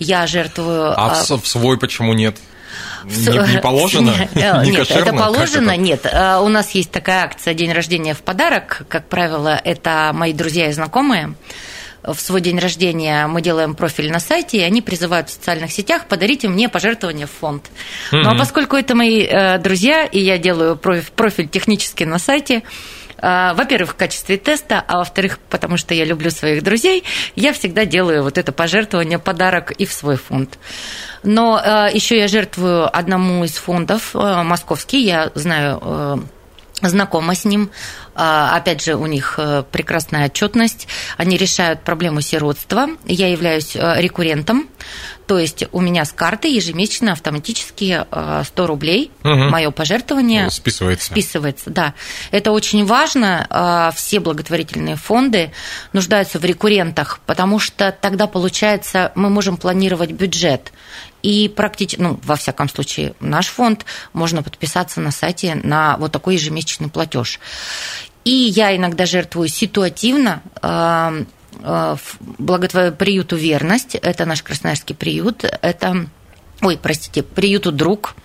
Я 0.00 0.26
жертвую... 0.26 0.92
А 1.00 1.22
в 1.22 1.46
свой 1.46 1.78
почему 1.78 2.14
нет? 2.14 2.36
Не, 3.04 3.54
не 3.54 3.60
положено? 3.60 4.14
Не 4.34 4.70
нет, 4.70 4.90
это 4.90 5.12
положено, 5.12 5.70
это? 5.70 5.80
нет. 5.80 6.06
А, 6.10 6.40
у 6.40 6.48
нас 6.48 6.70
есть 6.70 6.90
такая 6.90 7.24
акция 7.24 7.54
«День 7.54 7.72
рождения 7.72 8.14
в 8.14 8.22
подарок». 8.22 8.82
Как 8.88 9.08
правило, 9.08 9.60
это 9.62 10.10
мои 10.14 10.32
друзья 10.32 10.68
и 10.68 10.72
знакомые 10.72 11.34
в 12.06 12.20
свой 12.20 12.40
день 12.40 12.58
рождения 12.58 13.26
мы 13.26 13.40
делаем 13.40 13.74
профиль 13.74 14.10
на 14.10 14.18
сайте, 14.18 14.58
и 14.58 14.60
они 14.60 14.82
призывают 14.82 15.30
в 15.30 15.32
социальных 15.32 15.72
сетях 15.72 16.06
подарите 16.06 16.48
мне 16.48 16.68
пожертвование 16.68 17.26
в 17.26 17.30
фонд. 17.30 17.64
Mm-hmm. 18.12 18.22
Ну 18.22 18.30
а 18.30 18.34
поскольку 18.36 18.76
это 18.76 18.94
мои 18.94 19.22
э, 19.22 19.58
друзья, 19.58 20.04
и 20.04 20.20
я 20.20 20.38
делаю 20.38 20.76
профиль 20.76 21.48
технически 21.48 22.04
на 22.04 22.18
сайте, 22.18 22.62
во-первых, 23.54 23.92
в 23.92 23.94
качестве 23.94 24.36
теста, 24.36 24.84
а 24.86 24.98
во-вторых, 24.98 25.38
потому 25.48 25.76
что 25.76 25.94
я 25.94 26.04
люблю 26.04 26.30
своих 26.30 26.62
друзей, 26.62 27.04
я 27.36 27.52
всегда 27.52 27.84
делаю 27.84 28.22
вот 28.22 28.38
это 28.38 28.52
пожертвование, 28.52 29.18
подарок 29.18 29.70
и 29.72 29.86
в 29.86 29.92
свой 29.92 30.16
фонд. 30.16 30.58
Но 31.22 31.60
а, 31.62 31.88
еще 31.88 32.18
я 32.18 32.28
жертвую 32.28 32.94
одному 32.94 33.44
из 33.44 33.56
фондов, 33.56 34.10
а, 34.14 34.42
московский, 34.42 35.04
я 35.04 35.30
знаю 35.34 36.28
знакома 36.82 37.34
с 37.34 37.44
ним. 37.44 37.70
Опять 38.14 38.82
же, 38.82 38.94
у 38.94 39.06
них 39.06 39.38
прекрасная 39.70 40.26
отчетность. 40.26 40.86
Они 41.16 41.36
решают 41.36 41.82
проблему 41.82 42.20
сиротства. 42.20 42.88
Я 43.06 43.28
являюсь 43.28 43.74
рекуррентом. 43.74 44.68
То 45.26 45.38
есть 45.38 45.64
у 45.72 45.80
меня 45.80 46.04
с 46.04 46.12
карты 46.12 46.48
ежемесячно 46.48 47.12
автоматически 47.12 48.04
100 48.44 48.66
рублей, 48.66 49.10
угу. 49.22 49.34
мое 49.34 49.70
пожертвование 49.70 50.50
списывается. 50.50 51.06
Списывается, 51.06 51.70
да. 51.70 51.94
Это 52.30 52.52
очень 52.52 52.84
важно. 52.84 53.92
Все 53.96 54.20
благотворительные 54.20 54.96
фонды 54.96 55.52
нуждаются 55.94 56.38
в 56.38 56.44
рекуррентах, 56.44 57.20
потому 57.24 57.58
что 57.58 57.90
тогда, 57.90 58.26
получается, 58.26 59.12
мы 59.14 59.30
можем 59.30 59.56
планировать 59.56 60.12
бюджет. 60.12 60.72
И 61.24 61.48
практически, 61.48 62.02
ну, 62.02 62.20
во 62.22 62.36
всяком 62.36 62.68
случае, 62.68 63.14
наш 63.18 63.46
фонд 63.46 63.86
можно 64.12 64.42
подписаться 64.42 65.00
на 65.00 65.10
сайте 65.10 65.54
на 65.54 65.96
вот 65.96 66.12
такой 66.12 66.34
ежемесячный 66.34 66.90
платеж. 66.90 67.40
И 68.26 68.30
я 68.30 68.76
иногда 68.76 69.06
жертвую 69.06 69.48
ситуативно 69.48 70.42
э, 70.60 71.24
э, 71.62 72.92
приюту 72.98 73.36
«Верность». 73.36 73.94
Это 73.94 74.26
наш 74.26 74.42
красноярский 74.42 74.94
приют. 74.94 75.44
Это, 75.44 76.06
ой, 76.60 76.78
простите, 76.80 77.22
приюту 77.22 77.72
«Друг». 77.72 78.16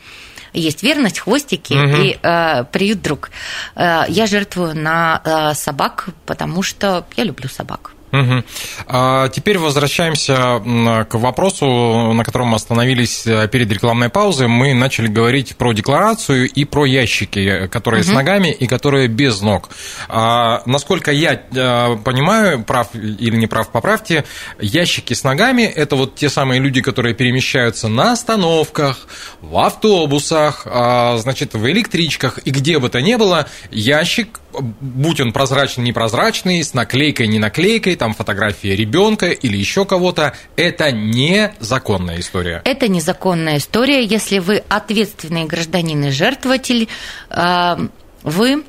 Есть 0.52 0.84
верность, 0.84 1.20
хвостики 1.20 1.74
угу. 1.74 2.02
и 2.04 2.20
э, 2.22 2.66
приют 2.66 3.02
друг. 3.02 3.32
Э, 3.76 4.04
я 4.10 4.26
жертвую 4.26 4.76
на 4.76 5.22
э, 5.24 5.54
собак, 5.54 6.10
потому 6.26 6.64
что 6.64 7.06
я 7.16 7.24
люблю 7.24 7.48
собак. 7.48 7.94
Угу. 8.12 8.44
А 8.88 9.30
теперь 9.30 9.58
возвращаемся 9.58 10.62
к 11.10 11.14
вопросу, 11.14 12.14
на 12.14 12.24
котором 12.24 12.48
мы 12.48 12.56
остановились 12.56 13.26
э, 13.28 13.48
перед 13.48 13.72
рекламной 13.72 14.10
паузой. 14.10 14.48
Мы 14.48 14.74
начали 14.74 15.08
говорить 15.08 15.56
про 15.56 15.74
декларацию 15.74 16.50
и 16.50 16.66
про 16.66 16.86
ящики, 16.86 17.68
которые 17.68 18.02
угу. 18.02 18.10
с 18.10 18.14
ногами 18.14 18.50
и 18.50 18.68
которые 18.68 19.08
без 19.08 19.42
ног. 19.42 19.70
А, 20.08 20.64
насколько 20.66 21.12
я 21.12 21.34
э, 21.34 21.98
понимаю, 22.04 22.64
прав 22.64 22.90
или 22.94 23.36
не 23.36 23.48
прав, 23.48 23.70
поправьте, 23.70 24.26
ящики 24.60 25.14
с 25.14 25.24
ногами– 25.24 25.62
это 25.76 25.96
вот 25.96 26.16
те 26.16 26.30
самые 26.30 26.60
люди, 26.60 26.82
которые 26.82 27.14
перемещаются 27.14 27.88
на 27.88 28.14
остановках, 28.14 29.08
в 29.42 29.58
автобусах, 29.58 30.64
а, 30.66 31.18
значит, 31.18 31.54
в 31.54 31.70
электричках 31.70 32.40
и 32.46 32.52
где 32.52 32.80
бы 32.80 32.90
то 32.90 33.02
ни 33.02 33.16
было, 33.16 33.48
ящик 33.72 34.40
будь 34.54 35.20
он 35.20 35.32
прозрачный, 35.32 35.86
непрозрачный, 35.86 36.64
с 36.64 36.74
наклейкой, 36.74 37.28
не 37.28 37.40
наклейкой, 37.40 37.96
там 37.96 38.14
фотография 38.14 38.76
ребенка 38.76 39.28
или 39.28 39.58
еще 39.58 39.86
кого-то, 39.86 40.36
это 40.56 40.92
незаконная 40.92 42.20
история. 42.20 42.62
Это 42.66 42.88
незаконная 42.88 43.58
история, 43.58 44.04
если 44.04 44.40
вы 44.40 44.64
ответственный 44.70 45.46
гражданин 45.46 46.06
и 46.06 46.10
жертвователь, 46.12 46.88
э, 47.30 47.78
вы 48.24 48.64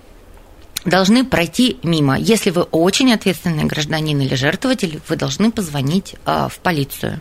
должны 0.84 1.24
пройти 1.24 1.78
мимо. 1.82 2.18
Если 2.18 2.50
вы 2.50 2.62
очень 2.62 3.12
ответственный 3.12 3.64
гражданин 3.64 4.20
или 4.20 4.34
жертвователь, 4.34 5.00
вы 5.08 5.16
должны 5.16 5.52
позвонить 5.52 6.14
э, 6.24 6.48
в 6.50 6.58
полицию, 6.60 7.20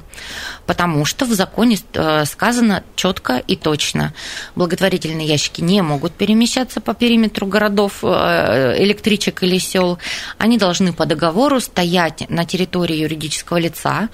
потому 0.65 1.05
что 1.05 1.25
в 1.25 1.33
законе 1.33 1.77
э, 1.93 2.25
сказано 2.25 2.83
четко 2.95 3.37
и 3.37 3.55
точно. 3.55 4.13
Благотворительные 4.55 5.27
ящики 5.27 5.61
не 5.61 5.81
могут 5.81 6.13
перемещаться 6.13 6.79
по 6.81 6.93
периметру 6.93 7.47
городов, 7.47 7.99
э, 8.03 8.75
электричек 8.79 9.43
или 9.43 9.57
сел. 9.57 9.99
Они 10.37 10.57
должны 10.57 10.93
по 10.93 11.05
договору 11.05 11.59
стоять 11.59 12.29
на 12.29 12.45
территории 12.45 12.97
юридического 12.97 13.57
лица, 13.57 14.09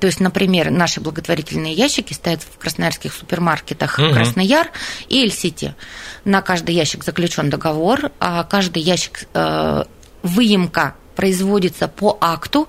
То 0.00 0.06
есть, 0.06 0.20
например, 0.20 0.70
наши 0.70 1.00
благотворительные 1.00 1.72
ящики 1.74 2.12
стоят 2.12 2.42
в 2.42 2.58
красноярских 2.58 3.12
супермаркетах 3.12 3.98
Мгм. 3.98 4.14
Краснояр 4.14 4.70
и 5.08 5.22
Эль-Сити. 5.22 5.74
На 6.24 6.40
каждый 6.42 6.74
ящик 6.74 7.04
заключен 7.04 7.50
договор, 7.50 8.12
а 8.20 8.44
каждый 8.44 8.82
ящик 8.82 9.24
э, 9.34 9.84
выемка 10.22 10.94
производится 11.16 11.88
по 11.88 12.16
акту, 12.20 12.68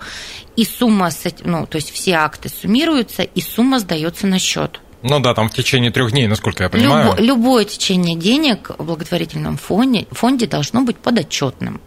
и 0.55 0.65
сумма, 0.65 1.11
ну, 1.43 1.67
то 1.67 1.75
есть 1.75 1.91
все 1.91 2.13
акты 2.13 2.49
суммируются, 2.49 3.21
и 3.21 3.41
сумма 3.41 3.77
сдается 3.79 4.25
на 4.25 4.39
счет. 4.39 4.79
Ну 5.03 5.19
да, 5.19 5.33
там 5.35 5.49
в 5.49 5.53
течение 5.53 5.91
трех 5.91 6.11
дней, 6.11 6.27
насколько 6.27 6.63
я 6.63 6.69
понимаю. 6.69 7.11
Любо- 7.11 7.21
любое 7.21 7.65
течение 7.65 8.15
денег 8.15 8.71
в 8.77 8.83
благотворительном 8.83 9.57
фонде, 9.57 10.07
фонде 10.11 10.47
должно 10.47 10.81
быть 10.81 10.97
подотчетным. 10.97 11.79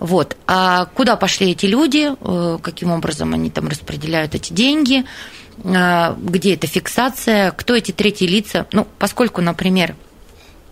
Вот. 0.00 0.36
А 0.46 0.86
куда 0.86 1.14
пошли 1.16 1.52
эти 1.52 1.66
люди, 1.66 2.10
э, 2.18 2.58
каким 2.60 2.90
образом 2.90 3.34
они 3.34 3.50
там 3.50 3.68
распределяют 3.68 4.34
эти 4.34 4.52
деньги, 4.52 5.04
э, 5.62 6.14
где 6.18 6.54
эта 6.54 6.66
фиксация, 6.66 7.50
кто 7.52 7.76
эти 7.76 7.92
третьи 7.92 8.26
лица. 8.26 8.66
Ну, 8.72 8.88
поскольку, 8.98 9.42
например, 9.42 9.94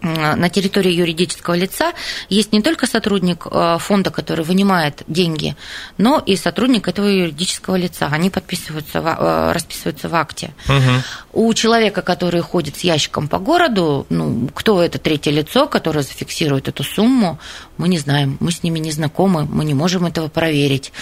на 0.02 0.48
территории 0.48 0.92
юридического 0.92 1.54
лица 1.54 1.92
есть 2.28 2.52
не 2.52 2.62
только 2.62 2.86
сотрудник 2.86 3.46
э, 3.50 3.78
фонда, 3.80 4.10
который 4.10 4.44
вынимает 4.44 5.02
деньги, 5.06 5.56
но 5.96 6.22
и 6.24 6.36
сотрудник 6.36 6.88
этого 6.88 7.06
юридического 7.06 7.76
лица. 7.76 8.08
Они 8.10 8.30
подписываются, 8.30 9.00
а- 9.00 9.50
э, 9.50 9.52
расписываются 9.52 10.08
в 10.08 10.14
акте. 10.14 10.50
Мгм. 10.68 11.02
У 11.32 11.52
человека, 11.54 12.02
который 12.02 12.40
ходит 12.40 12.76
с 12.76 12.80
ящиком 12.80 13.28
по 13.28 13.38
городу, 13.38 14.06
ну, 14.08 14.48
кто 14.54 14.82
это 14.82 14.98
третье 14.98 15.30
лицо, 15.30 15.66
которое 15.66 16.02
зафиксирует 16.02 16.68
эту 16.68 16.84
сумму, 16.84 17.38
мы 17.76 17.88
не 17.88 17.98
знаем, 17.98 18.36
мы 18.40 18.52
с 18.52 18.62
ними 18.62 18.78
не 18.78 18.92
знакомы, 18.92 19.44
мы 19.44 19.64
не 19.64 19.74
можем 19.74 20.06
этого 20.06 20.28
проверить. 20.28 20.92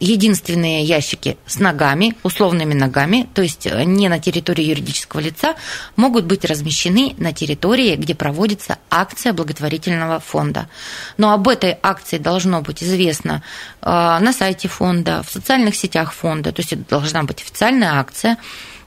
Единственные 0.00 0.82
ящики 0.84 1.36
с 1.46 1.58
ногами, 1.58 2.16
условными 2.22 2.72
ногами, 2.72 3.28
то 3.34 3.42
есть 3.42 3.66
э, 3.66 3.84
не 3.84 4.08
на 4.08 4.18
территории 4.18 4.64
юридического 4.64 5.20
лица, 5.20 5.56
могут 5.94 6.24
быть 6.24 6.46
размещены 6.46 7.14
на 7.18 7.34
территории, 7.34 7.96
где 7.96 8.14
проводится 8.14 8.78
акция 8.88 9.34
благотворительного 9.34 10.18
фонда. 10.18 10.70
Но 11.18 11.32
об 11.32 11.46
этой 11.48 11.76
акции 11.82 12.16
должно 12.16 12.62
быть 12.62 12.82
известно 12.82 13.42
э, 13.82 13.90
на 13.90 14.32
сайте 14.32 14.68
фонда, 14.68 15.22
в 15.22 15.30
социальных 15.30 15.76
сетях 15.76 16.14
фонда, 16.14 16.52
то 16.52 16.60
есть 16.60 16.72
это 16.72 16.82
должна 16.88 17.24
быть 17.24 17.42
официальная 17.42 18.00
акция. 18.00 18.38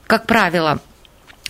Как 0.08 0.26
правило, 0.26 0.80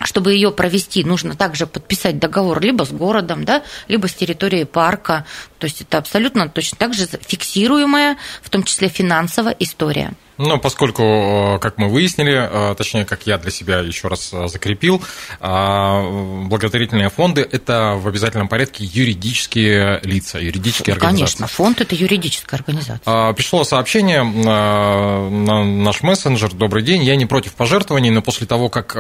чтобы 0.02 0.32
ее 0.34 0.50
провести, 0.50 1.04
нужно 1.04 1.34
также 1.34 1.66
подписать 1.66 2.18
договор 2.18 2.60
либо 2.60 2.84
с 2.84 2.90
городом, 2.90 3.44
да, 3.44 3.62
либо 3.88 4.08
с 4.08 4.14
территорией 4.14 4.64
парка. 4.64 5.24
То 5.58 5.66
есть 5.66 5.82
это 5.82 5.98
абсолютно 5.98 6.48
точно 6.48 6.78
так 6.78 6.94
же 6.94 7.06
фиксируемая, 7.06 8.16
в 8.42 8.50
том 8.50 8.64
числе 8.64 8.88
финансовая 8.88 9.54
история. 9.58 10.12
Ну, 10.36 10.58
поскольку, 10.58 11.02
э, 11.02 11.58
как 11.60 11.78
мы 11.78 11.88
выяснили, 11.88 12.34
э, 12.34 12.74
точнее, 12.76 13.04
как 13.04 13.26
я 13.26 13.38
для 13.38 13.50
себя 13.50 13.78
еще 13.78 14.08
раз 14.08 14.30
э, 14.32 14.48
закрепил, 14.48 15.02
благотворительные 15.40 17.10
фонды– 17.10 17.46
это 17.52 17.94
в 17.96 18.08
обязательном 18.08 18.48
порядке 18.48 18.84
юридические 18.84 20.00
лица, 20.02 20.38
юридические 20.38 20.94
Ну, 20.94 21.00
организации. 21.00 21.36
Конечно, 21.38 21.46
фонд 21.46 21.80
это 21.80 21.94
юридическая 21.94 22.58
организация. 22.58 23.00
А, 23.06 23.32
Пришло 23.32 23.64
сообщение 23.64 24.22
на 24.22 25.64
наш 25.64 26.02
мессенджер. 26.02 26.52
Добрый 26.52 26.82
день. 26.82 27.02
Я 27.02 27.16
не 27.16 27.26
против 27.26 27.54
пожертвований, 27.54 28.10
но 28.10 28.22
после 28.22 28.46
того, 28.46 28.68
как 28.68 28.94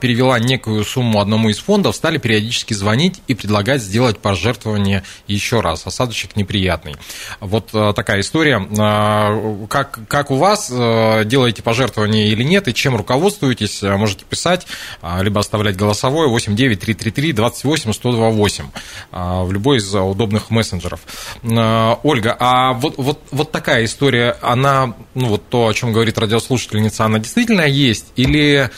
перевела 0.00 0.38
некую 0.38 0.84
сумму 0.84 1.20
одному 1.20 1.48
из 1.48 1.58
фондов, 1.58 1.96
стали 1.96 2.18
периодически 2.18 2.74
звонить 2.74 3.20
и 3.28 3.34
предлагать 3.34 3.82
сделать 3.82 4.18
пожертвование 4.18 5.02
еще 5.26 5.60
раз. 5.60 5.86
Осадочек 5.86 6.36
неприятный. 6.36 6.96
Вот 7.40 7.70
такая 7.70 8.20
история. 8.20 8.60
Как, 9.68 10.00
как 10.08 10.30
у 10.30 10.36
вас 10.36 10.73
делаете 11.24 11.62
пожертвования 11.62 12.26
или 12.26 12.42
нет, 12.42 12.68
и 12.68 12.74
чем 12.74 12.96
руководствуетесь, 12.96 13.82
а, 13.82 13.96
можете 13.96 14.24
писать, 14.24 14.66
а, 15.00 15.22
либо 15.22 15.40
оставлять 15.40 15.76
голосовое 15.76 16.28
89333 16.28 17.32
28 17.32 17.90
1028 17.90 18.64
а, 19.12 19.44
в 19.44 19.52
любой 19.52 19.78
из 19.78 19.94
удобных 19.94 20.50
мессенджеров. 20.50 21.00
А, 21.44 21.98
Ольга, 22.02 22.36
а 22.38 22.72
вот, 22.74 22.94
вот, 22.96 23.20
вот 23.30 23.52
такая 23.52 23.84
история, 23.84 24.36
она, 24.42 24.94
ну 25.14 25.28
вот 25.28 25.48
то, 25.48 25.68
о 25.68 25.74
чем 25.74 25.92
говорит 25.92 26.18
радиослушательница, 26.18 27.04
она 27.04 27.18
действительно 27.18 27.62
есть? 27.62 28.06
Или 28.16 28.70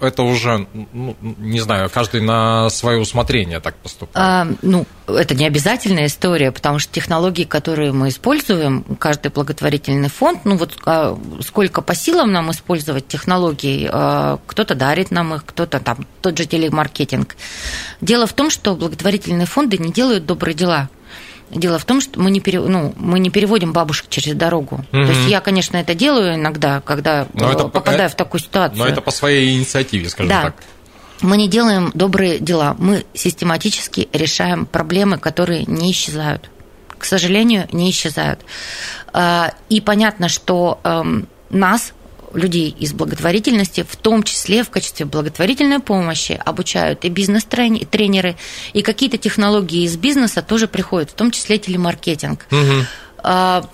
это 0.00 0.22
уже, 0.22 0.66
ну, 0.92 1.16
не 1.20 1.60
знаю, 1.60 1.90
каждый 1.90 2.20
на 2.20 2.70
свое 2.70 2.98
усмотрение 2.98 3.60
так 3.60 3.76
поступает? 3.76 4.16
А, 4.16 4.46
ну, 4.62 4.86
это 5.06 5.34
не 5.34 5.46
обязательная 5.46 6.06
история, 6.06 6.52
потому 6.52 6.78
что 6.78 6.92
технологии, 6.92 7.44
которые 7.44 7.92
мы 7.92 8.08
используем, 8.08 8.84
каждый 8.98 9.30
благотворительный 9.30 10.08
фонд, 10.08 10.44
ну 10.44 10.56
вот 10.56 10.76
а, 10.84 11.18
сколько 11.40 11.82
по 11.82 11.94
силам 11.94 12.32
нам 12.32 12.50
использовать 12.50 13.08
технологий, 13.08 13.88
а, 13.90 14.38
кто-то 14.46 14.74
дарит 14.74 15.10
нам 15.10 15.34
их, 15.34 15.44
кто-то 15.44 15.80
там, 15.80 16.06
тот 16.20 16.36
же 16.36 16.46
телемаркетинг. 16.46 17.36
Дело 18.00 18.26
в 18.26 18.32
том, 18.32 18.50
что 18.50 18.74
благотворительные 18.74 19.46
фонды 19.46 19.78
не 19.78 19.92
делают 19.92 20.26
добрые 20.26 20.54
дела. 20.54 20.88
Дело 21.50 21.78
в 21.78 21.84
том, 21.84 22.00
что 22.00 22.20
мы 22.20 22.30
не, 22.30 22.40
пере, 22.40 22.60
ну, 22.60 22.92
мы 22.96 23.18
не 23.20 23.30
переводим 23.30 23.72
бабушек 23.72 24.06
через 24.10 24.34
дорогу. 24.34 24.84
Мгм. 24.92 25.06
То 25.06 25.12
есть 25.12 25.28
я, 25.30 25.40
конечно, 25.40 25.76
это 25.78 25.94
делаю 25.94 26.34
иногда, 26.34 26.80
когда 26.82 27.26
Но 27.32 27.48
э, 27.50 27.52
это 27.54 27.64
по- 27.64 27.70
попадаю 27.80 28.10
в 28.10 28.14
такую 28.14 28.40
ситуацию. 28.40 28.78
Но 28.78 28.86
это 28.86 29.00
по 29.00 29.10
своей 29.10 29.56
инициативе, 29.56 30.08
скажем 30.10 30.28
Да. 30.28 30.42
так. 30.42 30.54
Мы 31.22 31.36
не 31.36 31.48
делаем 31.48 31.90
добрые 31.94 32.38
дела, 32.38 32.76
мы 32.78 33.04
систематически 33.14 34.08
решаем 34.12 34.66
проблемы, 34.66 35.18
которые 35.18 35.64
не 35.66 35.90
исчезают. 35.90 36.50
К 36.98 37.04
сожалению, 37.04 37.66
не 37.72 37.90
исчезают. 37.90 38.40
А, 39.12 39.52
И 39.68 39.80
понятно, 39.80 40.28
что 40.28 40.80
эм, 40.84 41.28
нас, 41.50 41.92
людей 42.34 42.74
из 42.78 42.92
благотворительности, 42.92 43.84
в 43.88 43.96
том 43.96 44.22
числе 44.22 44.62
в 44.62 44.70
качестве 44.70 45.06
благотворительной 45.06 45.80
помощи 45.80 46.40
обучают 46.44 47.04
и 47.04 47.08
бизнес-тренеры, 47.08 48.36
и 48.72 48.82
какие-то 48.82 49.18
технологии 49.18 49.84
из 49.84 49.96
бизнеса 49.96 50.42
тоже 50.42 50.68
приходят, 50.68 51.10
в 51.10 51.14
том 51.14 51.30
числе 51.30 51.58
телемаркетинг. 51.58 52.46
А, 53.18 53.64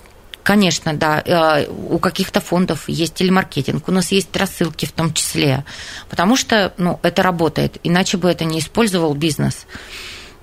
Конечно, 0.45 0.93
да. 0.93 1.23
э, 1.25 1.67
У 1.67 1.97
каких-то 1.97 2.39
фондов 2.39 2.87
есть 2.87 3.15
телемаркетинг, 3.15 3.87
у 3.87 3.91
нас 3.91 4.11
есть 4.11 4.35
рассылки 4.37 4.85
в 4.85 4.91
том 4.91 5.11
числе, 5.11 5.65
потому 6.07 6.35
что 6.35 6.71
ну, 6.77 6.99
это 7.01 7.23
работает, 7.23 7.79
иначе 7.81 8.17
бы 8.17 8.29
это 8.29 8.45
не 8.45 8.59
использовал 8.59 9.15
бизнес. 9.15 9.65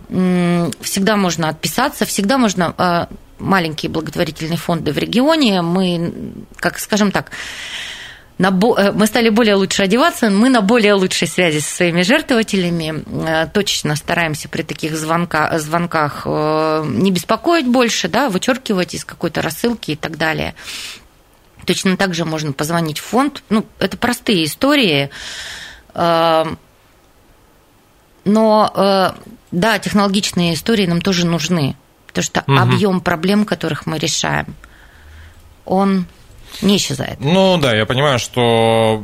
Всегда 0.09 1.16
можно 1.16 1.48
отписаться, 1.48 2.05
всегда 2.05 2.37
можно 2.37 2.75
э, 2.77 3.07
маленькие 3.38 3.90
благотворительные 3.90 4.57
фонды 4.57 4.92
в 4.92 4.98
регионе. 4.98 5.62
Мы, 5.62 6.12
как 6.57 6.81
скажем 6.81 7.12
так, 7.12 7.31
на 8.38 8.51
бо- 8.51 8.77
э, 8.77 8.92
мы 8.92 9.07
стали 9.07 9.29
более 9.29 9.55
лучше 9.55 9.83
одеваться, 9.85 10.31
мы 10.31 10.49
на 10.49 10.61
более 10.62 10.95
лучшей 10.95 11.29
связи 11.29 11.59
со 11.61 11.75
своими 11.77 12.03
жертвователями. 12.03 13.05
Э, 13.29 13.47
Точечно 13.53 13.95
стараемся 13.97 14.49
при 14.49 14.62
таких 14.62 14.97
звонка, 14.97 15.59
звонках 15.59 16.23
э, 16.25 16.85
не 16.87 17.11
беспокоить 17.11 17.66
больше, 17.66 18.09
да, 18.09 18.29
вычеркивать 18.29 18.95
из 18.95 19.05
какой-то 19.05 19.42
рассылки 19.42 19.92
и 19.92 19.97
так 19.97 20.16
далее. 20.16 20.55
Точно 21.66 21.97
так 21.97 22.14
же 22.14 22.25
можно 22.25 22.53
позвонить 22.53 22.99
в 22.99 23.05
фонд. 23.05 23.42
Ну, 23.49 23.64
это 23.79 23.97
простые 23.97 24.45
истории. 24.45 25.11
Но, 28.25 29.14
да, 29.53 29.79
технологичные 29.79 30.55
истории 30.55 30.87
нам 30.87 31.01
тоже 31.01 31.27
нужны. 31.27 31.77
Потому 32.07 32.25
что 32.25 32.45
Мгм. 32.47 32.59
объем 32.59 33.01
проблем, 33.01 33.45
которых 33.45 33.87
мы 33.87 33.99
решаем, 33.99 34.55
он 35.64 36.07
не 36.61 36.77
исчезает. 36.77 37.19
Ну 37.21 37.59
да, 37.59 37.75
я 37.75 37.87
понимаю, 37.87 38.19
что 38.19 39.03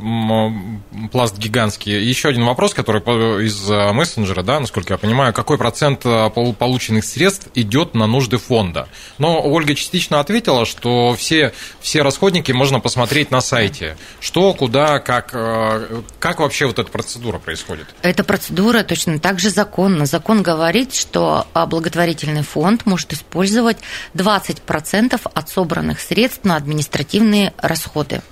пласт 1.10 1.38
гигантский. 1.38 2.02
Еще 2.02 2.28
один 2.28 2.44
вопрос, 2.44 2.74
который 2.74 3.00
из 3.46 3.70
э, 3.70 3.92
мессенджера, 3.92 4.42
да, 4.42 4.60
насколько 4.60 4.94
я 4.94 4.98
понимаю, 4.98 5.32
какой 5.32 5.58
процент 5.58 6.04
э, 6.04 6.30
пол- 6.30 6.52
полученных 6.52 7.04
средств 7.04 7.48
идет 7.54 7.94
на 7.94 8.06
нужды 8.06 8.38
фонда? 8.38 8.88
Но 9.18 9.40
Ольга 9.42 9.74
частично 9.74 10.20
ответила, 10.20 10.66
что 10.66 11.14
все, 11.16 11.52
все 11.80 12.02
расходники 12.02 12.52
можно 12.52 12.80
посмотреть 12.80 13.30
на 13.30 13.40
сайте. 13.40 13.96
Что, 14.20 14.52
куда, 14.54 14.98
как, 14.98 15.30
э, 15.32 16.02
как 16.18 16.40
вообще 16.40 16.66
вот 16.66 16.78
эта 16.78 16.90
процедура 16.90 17.38
происходит? 17.38 17.86
Эта 18.02 18.24
процедура 18.24 18.82
точно 18.82 19.18
так 19.18 19.38
же 19.38 19.50
законна. 19.50 20.06
Закон 20.06 20.42
говорит, 20.42 20.94
что 20.94 21.46
а, 21.54 21.66
благотворительный 21.66 22.42
фонд 22.42 22.86
может 22.86 23.12
использовать 23.12 23.78
20% 24.14 25.20
от 25.32 25.48
собранных 25.48 26.00
средств 26.00 26.44
на 26.44 26.56
административные 26.56 27.37
расходы. 27.58 28.22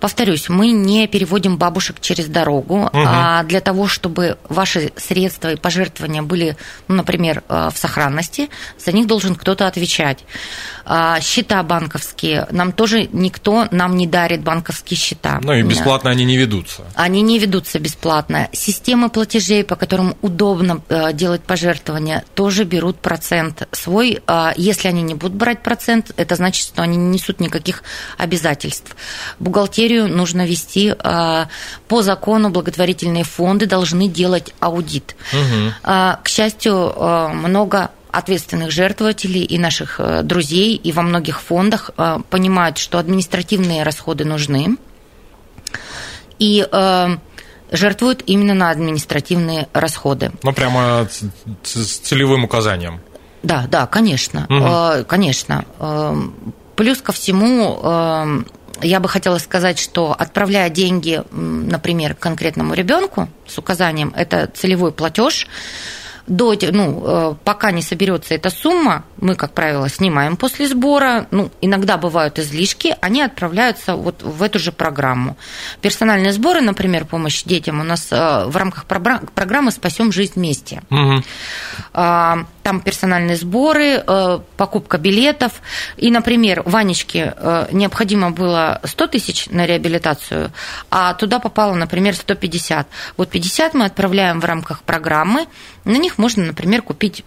Повторюсь, 0.00 0.48
мы 0.48 0.70
не 0.70 1.06
переводим 1.06 1.56
бабушек 1.56 1.96
через 2.00 2.26
дорогу. 2.26 2.90
А 2.92 3.42
для 3.44 3.60
того, 3.60 3.88
чтобы 3.88 4.38
ваши 4.48 4.92
средства 4.96 5.52
и 5.52 5.56
пожертвования 5.56 6.22
были, 6.22 6.56
ну, 6.88 6.96
например, 6.96 7.42
э, 7.48 7.70
в 7.72 7.78
сохранности, 7.78 8.48
за 8.78 8.92
них 8.92 9.06
должен 9.06 9.34
кто-то 9.34 9.66
отвечать. 9.66 10.24
А, 10.84 11.20
Счета 11.20 11.62
банковские, 11.62 12.46
нам 12.50 12.72
тоже 12.72 13.08
никто 13.12 13.68
нам 13.70 13.96
не 13.96 14.06
дарит 14.06 14.42
банковские 14.42 14.98
счета. 14.98 15.38
Ну 15.42 15.52
и 15.52 15.62
бесплатно 15.62 16.10
они 16.10 16.24
не 16.24 16.36
ведутся. 16.36 16.82
Они 16.94 17.22
не 17.22 17.38
ведутся 17.38 17.78
бесплатно. 17.78 18.48
Системы 18.52 19.08
платежей, 19.08 19.64
по 19.64 19.76
которым 19.76 20.16
удобно 20.22 20.82
э, 20.88 21.12
делать 21.12 21.42
пожертвования, 21.42 22.24
тоже 22.34 22.64
берут 22.64 22.98
процент 22.98 23.68
свой. 23.72 24.22
А 24.26 24.52
Если 24.56 24.88
они 24.88 25.02
не 25.02 25.14
будут 25.14 25.36
брать 25.36 25.62
процент, 25.62 26.12
это 26.16 26.34
значит, 26.34 26.66
что 26.66 26.82
они 26.82 26.96
не 26.96 27.12
несут 27.12 27.40
никаких 27.40 27.82
обязательств. 28.18 28.96
Бухгалтерию 29.42 30.08
нужно 30.08 30.46
вести 30.46 30.94
э, 30.96 31.46
по 31.88 32.02
закону. 32.02 32.50
Благотворительные 32.50 33.24
фонды 33.24 33.66
должны 33.66 34.08
делать 34.08 34.54
аудит. 34.60 35.16
А, 35.82 36.20
К 36.22 36.28
счастью, 36.28 36.92
э, 36.94 37.28
много 37.28 37.90
ответственных 38.12 38.70
жертвователей 38.70 39.42
и 39.42 39.58
наших 39.58 39.98
э, 39.98 40.22
друзей 40.22 40.76
и 40.76 40.92
во 40.92 41.02
многих 41.02 41.40
фондах 41.40 41.90
понимают, 42.30 42.78
что 42.78 42.98
административные 42.98 43.82
расходы 43.82 44.24
нужны 44.24 44.76
и 46.38 46.66
жертвуют 47.72 48.22
именно 48.26 48.54
на 48.54 48.70
административные 48.70 49.66
расходы. 49.72 50.30
Ну, 50.42 50.52
прямо 50.52 51.08
с 51.62 51.98
целевым 51.98 52.44
указанием. 52.44 53.00
Да, 53.42 53.66
да, 53.68 53.86
конечно, 53.86 54.46
э, 54.48 55.04
конечно. 55.04 55.64
Эм, 55.80 56.54
Плюс 56.76 57.02
ко 57.02 57.12
всему, 57.12 57.78
эм, 57.82 58.46
я 58.82 59.00
бы 59.00 59.08
хотела 59.08 59.38
сказать, 59.38 59.78
что 59.78 60.12
отправляя 60.12 60.68
деньги, 60.70 61.22
например, 61.30 62.14
конкретному 62.14 62.74
ребенку 62.74 63.28
с 63.46 63.58
указанием, 63.58 64.12
это 64.16 64.48
целевой 64.52 64.92
платеж, 64.92 65.46
до, 66.26 66.56
ну, 66.72 67.02
э, 67.04 67.34
пока 67.44 67.70
не 67.72 67.82
соберется 67.82 68.34
эта 68.34 68.50
сумма, 68.50 69.04
мы, 69.20 69.34
как 69.34 69.52
правило, 69.52 69.88
снимаем 69.88 70.36
после 70.36 70.68
сбора. 70.68 71.26
Ну, 71.30 71.50
иногда 71.60 71.96
бывают 71.96 72.38
излишки, 72.38 72.96
они 73.00 73.22
отправляются 73.22 73.96
вот 73.96 74.22
в 74.22 74.42
эту 74.42 74.58
же 74.58 74.72
программу. 74.72 75.36
Персональные 75.80 76.32
сборы, 76.32 76.60
например, 76.60 77.04
помощь 77.04 77.42
детям 77.44 77.80
у 77.80 77.84
нас 77.84 78.08
э, 78.10 78.44
в 78.46 78.56
рамках 78.56 78.86
програ- 78.86 79.28
программы 79.34 79.70
«Спасем 79.72 80.12
жизнь 80.12 80.32
вместе». 80.36 80.82
А, 81.92 82.44
Там 82.62 82.80
персональные 82.80 83.36
сборы, 83.36 84.02
э, 84.06 84.38
покупка 84.56 84.98
билетов. 84.98 85.52
И, 85.96 86.10
например, 86.10 86.62
Ванечке 86.64 87.34
необходимо 87.72 88.30
было 88.30 88.80
100 88.84 89.06
тысяч 89.08 89.46
на 89.50 89.66
реабилитацию, 89.66 90.52
а 90.90 91.14
туда 91.14 91.40
попало, 91.40 91.74
например, 91.74 92.14
150. 92.14 92.86
Вот 93.16 93.30
50 93.30 93.74
мы 93.74 93.84
отправляем 93.86 94.40
в 94.40 94.44
рамках 94.44 94.82
программы. 94.82 95.46
На 95.84 95.96
них 95.96 96.11
можно, 96.18 96.44
например, 96.44 96.82
купить 96.82 97.24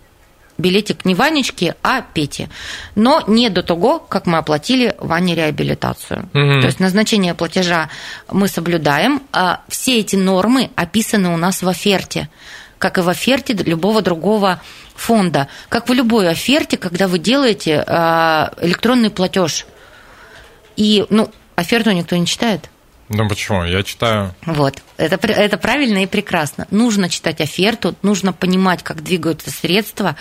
билетик 0.57 1.05
не 1.05 1.15
Ванечке, 1.15 1.75
а 1.83 2.01
Пете. 2.01 2.49
Но 2.95 3.23
не 3.27 3.49
до 3.49 3.61
того, 3.61 3.99
как 3.99 4.25
мы 4.25 4.37
оплатили 4.37 4.95
Ване 4.99 5.35
реабилитацию. 5.35 6.29
Мгм. 6.33 6.61
То 6.61 6.67
есть 6.67 6.79
назначение 6.79 7.33
платежа 7.33 7.89
мы 8.31 8.47
соблюдаем. 8.47 9.21
А 9.31 9.61
все 9.67 9.99
эти 9.99 10.15
нормы 10.15 10.71
описаны 10.75 11.29
у 11.29 11.37
нас 11.37 11.61
в 11.61 11.67
оферте 11.67 12.29
как 12.77 12.97
и 12.97 13.01
в 13.01 13.09
оферте 13.09 13.53
любого 13.53 14.01
другого 14.01 14.61
фонда. 14.95 15.47
Как 15.69 15.89
в 15.89 15.93
любой 15.93 16.29
оферте, 16.29 16.77
когда 16.77 17.07
вы 17.07 17.19
делаете 17.19 17.83
э, 17.85 18.47
электронный 18.61 19.09
платеж. 19.09 19.65
И, 20.75 21.05
ну, 21.09 21.31
оферту 21.55 21.91
никто 21.91 22.15
не 22.15 22.27
читает. 22.27 22.69
Ну, 23.09 23.27
почему? 23.29 23.63
Я 23.63 23.83
читаю. 23.83 24.33
Вот. 24.45 24.81
Это, 24.97 25.15
это 25.27 25.57
правильно 25.57 26.03
и 26.03 26.07
прекрасно. 26.07 26.67
Нужно 26.71 27.07
читать 27.09 27.39
оферту, 27.39 27.95
нужно 28.01 28.33
понимать, 28.33 28.81
как 28.81 29.03
двигаются 29.03 29.51
средства, 29.51 30.15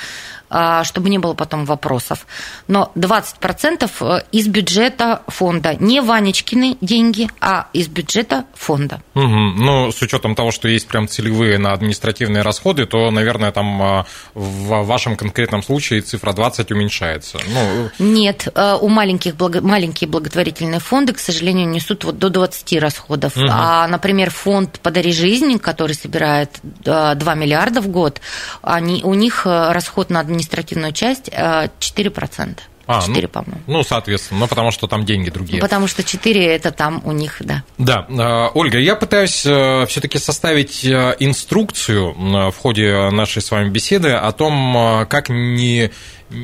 чтобы 0.85 1.11
не 1.11 1.19
было 1.19 1.35
потом 1.35 1.65
вопросов. 1.65 2.27
Но 2.69 2.93
20% 2.95 4.25
из 4.33 4.47
бюджета 4.47 5.23
фонда. 5.29 5.75
Не 5.75 6.01
Ванечкины 6.01 6.77
деньги, 6.81 7.29
а 7.41 7.69
из 7.73 7.89
бюджета 7.89 8.45
фонда. 8.55 9.03
Мгм. 9.15 9.57
Ну, 9.57 9.93
с 9.93 10.01
учетом 10.03 10.35
того, 10.35 10.51
что 10.51 10.69
есть 10.69 10.89
прям 10.89 11.09
целевые 11.09 11.59
на 11.59 11.73
административные 11.73 12.43
расходы, 12.43 12.87
то, 12.87 13.11
наверное, 13.11 13.53
там 13.53 13.83
а, 13.83 14.07
в 14.35 14.85
вашем 14.85 15.17
конкретном 15.17 15.63
случае 15.63 16.01
цифра 16.01 16.33
20 16.33 16.71
уменьшается. 16.73 17.39
Ну, 17.49 17.91
Нет, 17.99 18.49
э, 18.55 18.77
у 18.81 18.89
маленьких 18.89 19.35
благо- 19.35 19.61
маленькие 19.61 20.09
благотворительные 20.09 20.81
фонды, 20.81 21.13
к 21.13 21.19
сожалению, 21.19 21.69
несут 21.69 22.05
вот 22.05 22.19
до 22.19 22.29
20 22.29 22.79
расходов. 22.79 23.37
Мгм. 23.37 23.49
А, 23.51 23.87
например, 23.89 24.31
фонд 24.31 24.81
«Подари 24.81 25.13
жизнь», 25.13 25.59
который 25.59 25.95
собирает 25.95 26.51
э, 26.85 27.15
2 27.15 27.35
миллиарда 27.35 27.81
в 27.81 27.89
год, 27.89 28.21
они, 28.63 29.03
у 29.05 29.15
них 29.15 29.43
э, 29.47 29.73
расход 29.73 30.11
на 30.11 30.21
административную 30.45 30.93
часть 30.93 31.29
э, 31.33 31.69
4%. 31.79 32.59
а, 32.87 33.01
4, 33.01 33.23
ну, 33.23 33.29
по-моему. 33.29 33.63
ну, 33.67 33.83
соответственно, 33.83 34.41
ну, 34.41 34.47
потому 34.47 34.71
что 34.71 34.87
там 34.87 35.05
деньги 35.07 35.31
другие. 35.31 35.61
Потому 35.61 35.87
что 35.87 36.03
4 36.03 36.45
это 36.45 36.71
там 36.71 37.01
у 37.05 37.13
них, 37.13 37.37
да. 37.41 37.65
Да, 37.79 38.07
э, 38.09 38.51
Ольга, 38.55 38.79
я 38.79 38.95
пытаюсь 38.95 39.41
все-таки 39.41 40.19
составить 40.19 40.85
э, 40.85 41.17
инструкцию 41.19 42.11
э, 42.11 42.51
в 42.51 42.57
ходе 42.59 43.09
нашей 43.11 43.41
с 43.41 43.51
вами 43.51 43.71
беседы 43.71 44.13
о 44.13 44.31
том, 44.33 44.77
э, 44.77 45.07
как 45.07 45.31
не 45.31 45.91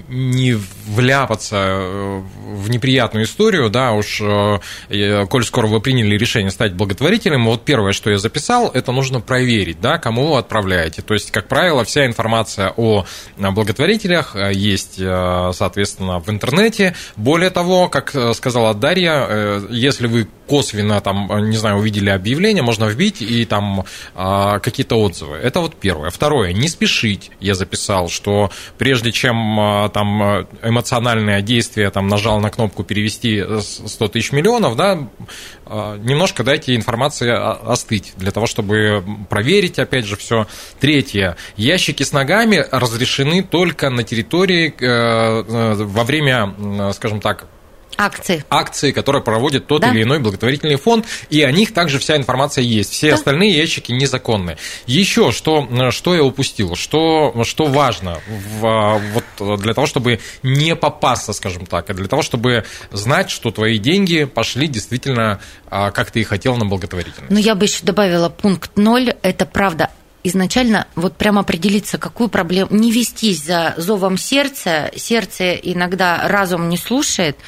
не 0.08 0.58
вляпаться 0.86 1.56
э, 1.56 2.22
в 2.54 2.70
неприятную 2.70 3.24
историю, 3.24 3.70
да, 3.70 3.92
уж, 3.92 4.20
э, 4.20 5.26
коль 5.28 5.44
скоро 5.44 5.66
вы 5.66 5.80
приняли 5.80 6.16
решение 6.16 6.50
стать 6.50 6.74
благотворителем, 6.74 7.44
вот 7.46 7.64
первое, 7.64 7.92
что 7.92 8.10
я 8.10 8.18
записал, 8.18 8.70
это 8.72 8.92
нужно 8.92 9.20
проверить, 9.20 9.80
да, 9.80 9.98
кому 9.98 10.32
вы 10.32 10.38
отправляете. 10.38 11.02
То 11.02 11.14
есть, 11.14 11.30
как 11.30 11.48
правило, 11.48 11.84
вся 11.84 12.06
информация 12.06 12.72
о 12.76 13.04
благотворителях 13.36 14.36
э, 14.36 14.52
есть, 14.52 14.96
соответственно, 14.96 16.20
в 16.20 16.28
интернете. 16.30 16.94
Более 17.16 17.50
того, 17.50 17.88
как 17.88 18.14
сказала 18.34 18.74
Дарья, 18.74 19.60
если 19.70 20.06
вы 20.06 20.28
косвенно 20.46 21.00
там, 21.00 21.28
не 21.48 21.56
знаю, 21.56 21.76
увидели 21.76 22.10
объявление, 22.10 22.62
можно 22.62 22.86
вбить 22.86 23.22
и 23.22 23.44
там 23.44 23.84
какие-то 24.14 24.96
отзывы. 24.96 25.36
Это 25.36 25.60
вот 25.60 25.76
первое. 25.76 26.10
Второе, 26.10 26.52
не 26.52 26.68
спешить. 26.68 27.30
Я 27.40 27.54
записал, 27.54 28.08
что 28.08 28.50
прежде 28.78 29.12
чем 29.12 29.79
там 29.88 30.22
э, 30.22 30.46
эмоциональное 30.62 31.42
действие, 31.42 31.90
там 31.90 32.08
нажал 32.08 32.40
на 32.40 32.50
кнопку 32.50 32.84
перевести 32.84 33.36
э, 33.38 33.60
с- 33.60 33.82
100 33.86 34.08
тысяч 34.08 34.32
миллионов, 34.32 34.76
да, 34.76 35.08
а, 35.66 35.96
немножко 35.98 36.42
дайте 36.44 36.74
информации 36.74 37.30
остыть 37.30 38.12
для 38.16 38.30
того, 38.32 38.46
чтобы 38.46 39.04
проверить, 39.28 39.78
опять 39.78 40.04
же, 40.04 40.16
все. 40.16 40.46
Третье, 40.80 41.36
ящики 41.56 42.02
с 42.02 42.12
ногами 42.12 42.64
разрешены 42.70 43.42
только 43.42 43.90
на 43.90 44.02
территории 44.02 44.68
э, 44.68 44.74
э, 44.80 45.74
во 45.84 46.04
время, 46.04 46.54
э, 46.58 46.92
скажем 46.92 47.20
так, 47.20 47.46
Акции. 47.96 48.44
акции, 48.48 48.92
которые 48.92 49.22
проводит 49.22 49.66
тот 49.66 49.82
Да. 49.82 49.90
или 49.90 50.02
иной 50.02 50.18
благотворительный 50.20 50.76
фонд, 50.76 51.06
и 51.28 51.42
о 51.42 51.52
них 51.52 51.74
также 51.74 51.98
вся 51.98 52.16
информация 52.16 52.62
есть. 52.62 52.92
Все 52.92 53.08
Да. 53.10 53.14
остальные 53.16 53.50
ящики 53.50 53.92
незаконные. 53.92 54.56
Еще 54.86 55.32
что, 55.32 55.68
что 55.90 56.14
я 56.14 56.22
упустил, 56.24 56.76
что, 56.76 57.34
что 57.44 57.66
важно 57.66 58.20
в, 58.28 58.66
а, 58.66 59.00
вот, 59.38 59.60
для 59.60 59.74
того, 59.74 59.86
чтобы 59.86 60.20
не 60.42 60.74
попасться, 60.76 61.32
скажем 61.32 61.66
так, 61.66 61.90
и 61.90 61.94
для 61.94 62.06
того, 62.08 62.22
чтобы 62.22 62.64
знать, 62.90 63.30
что 63.30 63.50
твои 63.50 63.78
деньги 63.78 64.24
пошли 64.24 64.66
действительно, 64.66 65.40
а, 65.68 65.90
как 65.90 66.10
ты 66.10 66.20
и 66.20 66.24
хотел, 66.24 66.56
на 66.56 66.64
благотворительность. 66.64 67.30
Но 67.30 67.38
я 67.38 67.54
бы 67.54 67.66
еще 67.66 67.84
добавила 67.84 68.28
пункт 68.28 68.70
ноль. 68.76 69.14
Это 69.22 69.46
правда. 69.46 69.90
Изначально 70.22 70.86
вот 70.96 71.16
прям 71.16 71.38
определиться, 71.38 71.96
какую 71.96 72.28
проблему, 72.28 72.68
не 72.70 72.92
вестись 72.92 73.42
за 73.42 73.72
зовом 73.78 74.18
сердца, 74.18 74.90
сердце 74.94 75.54
иногда 75.54 76.28
разум 76.28 76.68
не 76.68 76.76
слушает, 76.76 77.38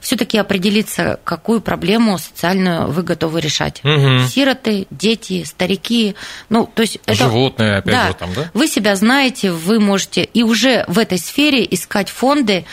все-таки 0.00 0.36
определиться, 0.36 1.18
какую 1.24 1.62
проблему 1.62 2.18
социальную 2.18 2.88
вы 2.90 3.02
готовы 3.02 3.40
решать. 3.40 3.80
Мгм. 3.82 4.26
Сироты, 4.28 4.86
дети, 4.90 5.44
старики, 5.44 6.16
ну, 6.50 6.70
то 6.72 6.82
есть 6.82 6.98
это... 7.06 7.14
Животные, 7.14 7.76
опять 7.76 7.94
Да. 7.94 8.08
же, 8.08 8.14
там, 8.14 8.34
да? 8.34 8.50
Вы 8.52 8.68
себя 8.68 8.94
знаете, 8.94 9.50
вы 9.50 9.80
можете 9.80 10.22
и 10.24 10.42
уже 10.42 10.84
в 10.86 10.98
этой 10.98 11.18
сфере 11.18 11.66
искать 11.70 12.10
фонды. 12.10 12.66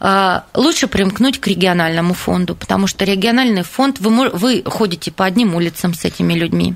А, 0.00 0.44
Лучше 0.54 0.86
примкнуть 0.86 1.40
к 1.40 1.46
региональному 1.46 2.14
фонду, 2.14 2.54
потому 2.54 2.86
что 2.86 3.04
региональный 3.04 3.62
фонд, 3.62 4.00
вы, 4.00 4.30
вы 4.30 4.62
ходите 4.64 5.10
по 5.10 5.24
одним 5.24 5.54
улицам 5.54 5.94
с 5.94 6.04
этими 6.04 6.34
людьми. 6.34 6.74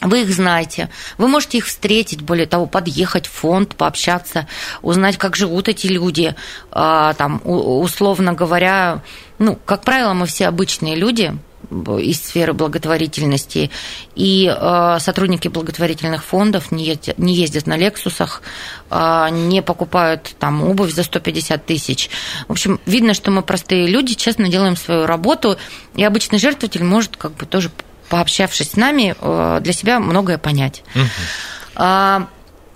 Вы 0.00 0.22
их 0.22 0.30
знаете, 0.32 0.90
вы 1.16 1.26
можете 1.26 1.58
их 1.58 1.66
встретить, 1.66 2.22
более 2.22 2.46
того, 2.46 2.66
подъехать 2.66 3.26
в 3.26 3.32
фонд, 3.32 3.74
пообщаться, 3.74 4.46
узнать, 4.80 5.18
как 5.18 5.34
живут 5.34 5.68
эти 5.68 5.88
люди, 5.88 6.36
А, 6.70 7.14
там, 7.14 7.40
условно 7.44 8.32
говоря, 8.32 9.02
ну, 9.38 9.58
как 9.64 9.82
правило, 9.82 10.12
мы 10.14 10.26
все 10.26 10.46
обычные 10.46 10.94
люди, 10.94 11.34
из 11.70 12.22
сферы 12.22 12.54
благотворительности, 12.54 13.70
и 14.14 14.46
э, 14.48 14.96
сотрудники 15.00 15.48
благотворительных 15.48 16.24
фондов 16.24 16.70
не 16.70 16.84
ездят, 16.84 17.66
на 17.66 17.76
Лексусах, 17.76 18.42
э, 18.90 19.28
не 19.30 19.60
покупают 19.60 20.34
там 20.38 20.64
обувь 20.64 20.94
за 20.94 21.02
150 21.02 21.66
тысяч. 21.66 22.08
В 22.46 22.52
общем, 22.52 22.80
видно, 22.86 23.12
что 23.12 23.30
мы 23.30 23.42
простые 23.42 23.86
люди, 23.86 24.14
честно 24.14 24.48
делаем 24.48 24.76
свою 24.76 25.04
работу, 25.04 25.58
и 25.94 26.04
обычный 26.04 26.38
жертвователь 26.38 26.84
может 26.84 27.16
как 27.16 27.32
бы 27.32 27.44
тоже 27.44 27.70
пообщавшись 28.08 28.72
с 28.72 28.76
нами, 28.76 29.14
э, 29.18 29.58
для 29.60 29.72
себя 29.72 30.00
многое 30.00 30.38
понять. 30.38 30.82
Угу. 30.94 32.26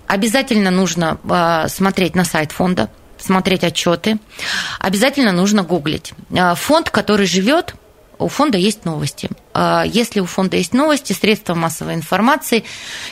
Обязательно 0.07 0.69
нужно 0.69 1.17
смотреть 1.69 2.15
на 2.15 2.23
сайт 2.23 2.51
фонда, 2.51 2.89
смотреть 3.17 3.63
отчеты. 3.63 4.17
Обязательно 4.79 5.31
нужно 5.31 5.63
гуглить. 5.63 6.13
Фонд, 6.55 6.89
который 6.89 7.25
живет, 7.25 7.75
у 8.23 8.27
фонда 8.27 8.57
есть 8.57 8.85
новости. 8.85 9.29
А, 9.53 9.83
если 9.85 10.19
у 10.19 10.25
фонда 10.25 10.57
есть 10.57 10.73
новости, 10.73 11.13
средства 11.13 11.53
массовой 11.53 11.93
информации, 11.93 12.63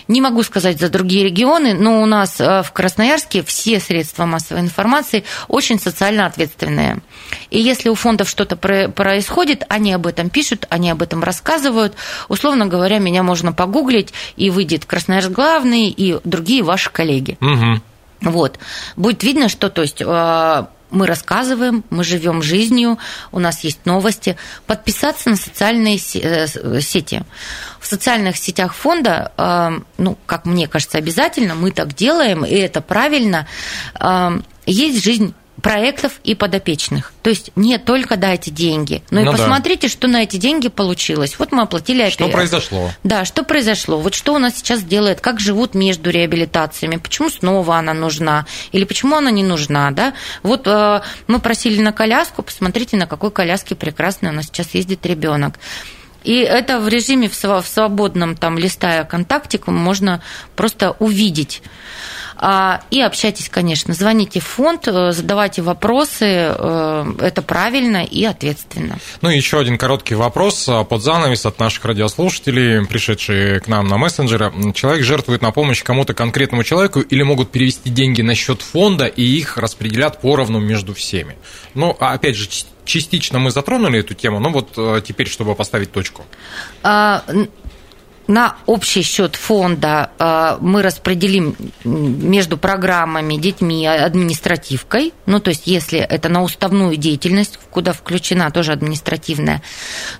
не 0.07 0.21
могу 0.21 0.43
сказать 0.43 0.79
за 0.79 0.89
другие 0.89 1.25
регионы, 1.25 1.73
но 1.73 2.01
у 2.01 2.05
нас 2.05 2.39
а, 2.39 2.63
в 2.63 2.71
Красноярске 2.71 3.43
все 3.43 3.79
средства 3.79 4.25
массовой 4.25 4.61
информации 4.61 5.23
очень 5.47 5.79
социально 5.79 6.25
ответственные. 6.25 6.99
И 7.49 7.59
если 7.59 7.89
у 7.89 7.95
фондов 7.95 8.29
что-то 8.29 8.55
происходит, 8.55 9.65
они 9.69 9.93
об 9.93 10.07
этом 10.07 10.29
пишут, 10.29 10.65
они 10.69 10.89
об 10.89 11.01
этом 11.01 11.23
рассказывают. 11.23 11.95
Условно 12.29 12.65
говоря, 12.65 12.99
меня 12.99 13.23
можно 13.23 13.53
погуглить, 13.53 14.13
и 14.35 14.49
выйдет 14.49 14.85
Красноярск 14.85 15.29
главный, 15.29 15.89
и 15.89 16.19
другие 16.23 16.63
ваши 16.63 16.89
коллеги. 16.89 17.37
Угу. 17.41 18.31
Вот. 18.31 18.59
Будет 18.95 19.23
видно, 19.23 19.49
что 19.49 19.69
то 19.69 19.81
есть 19.81 20.01
а, 20.05 20.69
мы 20.91 21.07
рассказываем, 21.07 21.83
мы 21.89 22.03
живем 22.03 22.41
жизнью, 22.41 22.99
у 23.31 23.39
нас 23.39 23.63
есть 23.63 23.85
новости. 23.85 24.37
Подписаться 24.67 25.29
на 25.29 25.35
социальные 25.35 25.97
э, 25.97 26.81
сети. 26.81 27.23
В 27.79 27.87
социальных 27.87 28.37
сетях 28.37 28.73
фонда, 28.75 29.31
э, 29.37 29.79
ну, 29.97 30.17
как 30.25 30.45
мне 30.45 30.67
кажется, 30.67 30.97
обязательно, 30.97 31.55
мы 31.55 31.71
так 31.71 31.95
делаем, 31.95 32.45
и 32.45 32.53
это 32.55 32.81
правильно. 32.81 33.47
Э, 33.99 34.39
есть 34.65 35.03
жизнь 35.03 35.33
проектов 35.61 36.13
и 36.23 36.35
подопечных. 36.35 37.13
То 37.21 37.29
есть 37.29 37.51
не 37.55 37.77
только 37.77 38.17
дайте 38.17 38.51
деньги, 38.51 39.03
но 39.11 39.21
ну 39.21 39.29
и 39.29 39.31
посмотрите, 39.31 39.87
да. 39.87 39.91
что 39.91 40.07
на 40.07 40.23
эти 40.23 40.37
деньги 40.37 40.67
получилось. 40.69 41.35
Вот 41.37 41.51
мы 41.51 41.63
оплатили 41.63 42.09
Что 42.09 42.25
это. 42.25 42.33
произошло? 42.33 42.91
Да, 43.03 43.25
что 43.25 43.43
произошло. 43.43 43.97
Вот 43.97 44.13
что 44.13 44.33
у 44.33 44.39
нас 44.39 44.57
сейчас 44.57 44.83
делает, 44.83 45.21
как 45.21 45.39
живут 45.39 45.75
между 45.75 46.09
реабилитациями, 46.09 46.97
почему 46.97 47.29
снова 47.29 47.77
она 47.77 47.93
нужна 47.93 48.45
или 48.71 48.83
почему 48.83 49.15
она 49.15 49.31
не 49.31 49.43
нужна, 49.43 49.91
да? 49.91 50.13
Вот 50.43 50.63
э, 50.65 51.01
мы 51.27 51.39
просили 51.39 51.81
на 51.81 51.91
коляску, 51.91 52.41
посмотрите, 52.41 52.97
на 52.97 53.07
какой 53.07 53.31
коляске 53.31 53.75
прекрасной 53.75 54.29
у 54.29 54.33
нас 54.33 54.45
сейчас 54.45 54.73
ездит 54.73 55.05
ребенок. 55.05 55.55
И 56.23 56.35
это 56.35 56.79
в 56.79 56.87
режиме 56.87 57.29
в 57.29 57.65
свободном, 57.65 58.35
там, 58.35 58.57
листая 58.57 59.03
контактиком, 59.03 59.75
можно 59.75 60.21
просто 60.55 60.91
увидеть. 60.99 61.63
А, 62.43 62.81
и 62.89 62.99
общайтесь, 62.99 63.49
конечно, 63.49 63.93
звоните 63.93 64.39
в 64.39 64.45
фонд, 64.45 64.87
э, 64.87 65.11
задавайте 65.11 65.61
вопросы, 65.61 66.25
э, 66.25 67.13
это 67.21 67.43
правильно 67.43 68.03
и 68.03 68.23
ответственно. 68.25 68.97
Ну 69.21 69.29
и 69.29 69.35
еще 69.35 69.59
один 69.59 69.77
короткий 69.77 70.15
вопрос 70.15 70.67
а, 70.67 70.83
под 70.83 71.03
занавес 71.03 71.45
от 71.45 71.59
наших 71.59 71.85
радиослушателей, 71.85 72.83
пришедшие 72.87 73.59
к 73.59 73.67
нам 73.67 73.87
на 73.87 73.97
мессенджеры. 73.97 74.51
Человек 74.73 75.03
жертвует 75.03 75.43
на 75.43 75.51
помощь 75.51 75.83
кому-то 75.83 76.15
конкретному 76.15 76.63
человеку 76.63 77.01
или 77.01 77.21
могут 77.21 77.51
перевести 77.51 77.91
деньги 77.91 78.23
на 78.23 78.33
счет 78.33 78.63
фонда 78.63 79.05
и 79.05 79.21
их 79.21 79.57
распределят 79.57 80.19
поровну 80.19 80.59
между 80.59 80.95
всеми. 80.95 81.35
Ну, 81.75 81.95
а 81.99 82.13
опять 82.13 82.35
же, 82.35 82.49
частично 82.85 83.37
мы 83.37 83.51
затронули 83.51 83.99
эту 83.99 84.15
тему, 84.15 84.39
но 84.39 84.49
вот 84.49 84.73
э, 84.77 85.01
теперь, 85.05 85.29
чтобы 85.29 85.53
поставить 85.53 85.91
точку. 85.91 86.25
А, 88.27 88.31
на 88.31 88.55
общий 88.65 89.01
счет 89.01 89.35
фонда 89.35 90.11
э, 90.19 90.57
мы 90.61 90.81
распределим 90.81 91.55
между 91.83 92.57
программами, 92.57 93.35
детьми, 93.35 93.85
административкой. 93.85 95.13
Ну, 95.25 95.39
то 95.39 95.49
есть, 95.49 95.67
если 95.67 95.99
это 95.99 96.29
на 96.29 96.43
уставную 96.43 96.95
деятельность, 96.97 97.59
куда 97.69 97.93
включена 97.93 98.51
тоже 98.51 98.71
административная. 98.71 99.61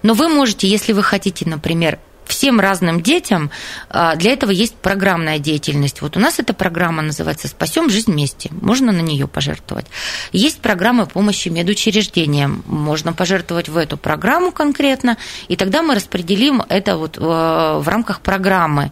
Но 0.03 0.13
вы 0.13 0.29
можете, 0.29 0.67
если 0.67 0.93
вы 0.93 1.03
хотите, 1.03 1.47
например, 1.47 1.99
всем 2.25 2.59
разным 2.59 3.01
детям 3.01 3.51
а, 3.89 4.15
для 4.15 4.31
этого 4.33 4.51
есть 4.51 4.75
программная 4.75 5.39
деятельность. 5.39 6.01
Вот 6.01 6.17
у 6.17 6.19
нас 6.19 6.39
эта 6.39 6.53
программа 6.53 7.01
называется 7.01 7.47
«Спасем 7.47 7.89
жизнь 7.89 8.11
вместе». 8.11 8.49
Можно 8.61 8.91
на 8.91 9.01
нее 9.01 9.27
пожертвовать. 9.27 9.85
Есть 10.31 10.59
программа 10.59 11.05
помощи 11.05 11.49
медучреждениям. 11.49 12.63
Можно 12.65 13.13
пожертвовать 13.13 13.69
в 13.69 13.77
эту 13.77 13.97
программу 13.97 14.51
конкретно, 14.51 15.17
и 15.47 15.55
тогда 15.55 15.81
мы 15.81 15.95
распределим 15.95 16.63
это 16.69 16.97
вот 16.97 17.17
э, 17.17 17.21
в 17.21 17.87
рамках 17.87 18.21
программы. 18.21 18.91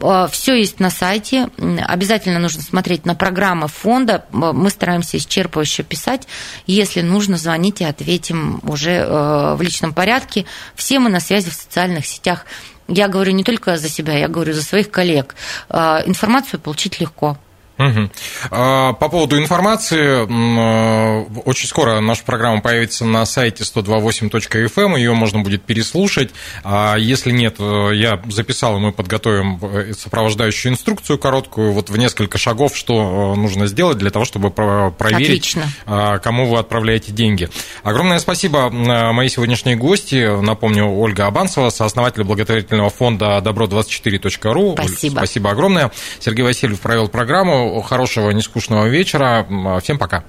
Э, 0.00 0.28
Все 0.30 0.54
есть 0.54 0.80
на 0.80 0.90
сайте. 0.90 1.48
Обязательно 1.86 2.38
нужно 2.38 2.62
смотреть 2.62 3.06
на 3.06 3.14
программы 3.14 3.68
фонда. 3.68 4.24
Мы 4.32 4.70
стараемся 4.70 5.16
исчерпывающе 5.16 5.82
писать. 5.82 6.26
Если 6.66 7.00
нужно, 7.00 7.36
звоните, 7.36 7.86
ответим 7.86 8.60
уже 8.62 8.92
э, 8.92 9.54
в 9.54 9.62
личном 9.62 9.92
порядке. 9.92 10.46
Все 10.74 10.98
мы 10.98 11.10
на 11.10 11.20
связи 11.20 11.50
в 11.50 11.54
социальных 11.54 12.06
сетях. 12.06 12.46
Я 12.86 13.08
говорю 13.08 13.32
не 13.32 13.44
только 13.44 13.76
за 13.76 13.88
себя, 13.88 14.16
я 14.16 14.28
говорю 14.28 14.54
за 14.54 14.62
своих 14.62 14.90
коллег. 14.90 15.34
Информацию 15.70 16.58
получить 16.58 17.00
легко. 17.00 17.36
Угу. 17.78 18.10
По 18.50 19.08
поводу 19.08 19.38
информации, 19.38 20.26
э, 20.26 21.24
очень 21.44 21.68
скоро 21.68 22.00
наша 22.00 22.24
программа 22.24 22.60
появится 22.60 23.04
на 23.04 23.24
сайте 23.24 23.64
128.fm, 23.64 24.70
эм, 24.76 24.96
ее 24.96 25.14
можно 25.14 25.40
будет 25.40 25.62
переслушать. 25.62 26.30
А 26.64 26.96
если 26.96 27.30
нет, 27.30 27.56
э, 27.58 27.90
я 27.94 28.20
записал, 28.28 28.76
и 28.76 28.80
мы 28.80 28.92
подготовим 28.92 29.58
э, 29.62 29.92
сопровождающую 29.96 30.72
инструкцию 30.72 31.18
короткую, 31.18 31.72
вот 31.72 31.88
в 31.90 31.96
несколько 31.96 32.36
шагов, 32.36 32.76
что 32.76 33.34
нужно 33.36 33.66
сделать 33.66 33.98
для 33.98 34.10
того, 34.10 34.24
чтобы 34.24 34.50
проверить, 34.50 35.56
Отлично. 35.56 36.20
кому 36.22 36.46
вы 36.46 36.58
отправляете 36.58 37.12
деньги. 37.12 37.48
Огромное 37.82 38.18
спасибо 38.18 38.70
моей 38.70 39.30
сегодняшней 39.30 39.76
гости, 39.76 40.40
напомню, 40.40 40.86
Ольга 40.86 41.26
Абанцева, 41.26 41.70
сооснователь 41.70 42.24
благотворительного 42.24 42.90
фонда 42.90 43.40
добро24.ру. 43.44 44.72
Спасибо. 44.74 45.16
Спасибо 45.16 45.50
огромное. 45.50 45.90
Сергей 46.18 46.42
Васильев 46.42 46.80
провел 46.80 47.08
программу 47.08 47.67
хорошего, 47.82 48.30
нескучного 48.30 48.86
вечера. 48.86 49.46
Всем 49.82 49.98
пока. 49.98 50.24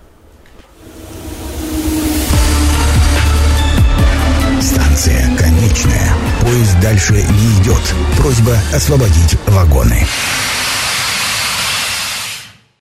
Станция 4.61 5.35
конечная. 5.37 6.13
Поезд 6.41 6.79
дальше 6.81 7.13
не 7.13 7.61
идет. 7.61 7.81
Просьба 8.17 8.57
освободить 8.73 9.37
вагоны. 9.47 10.05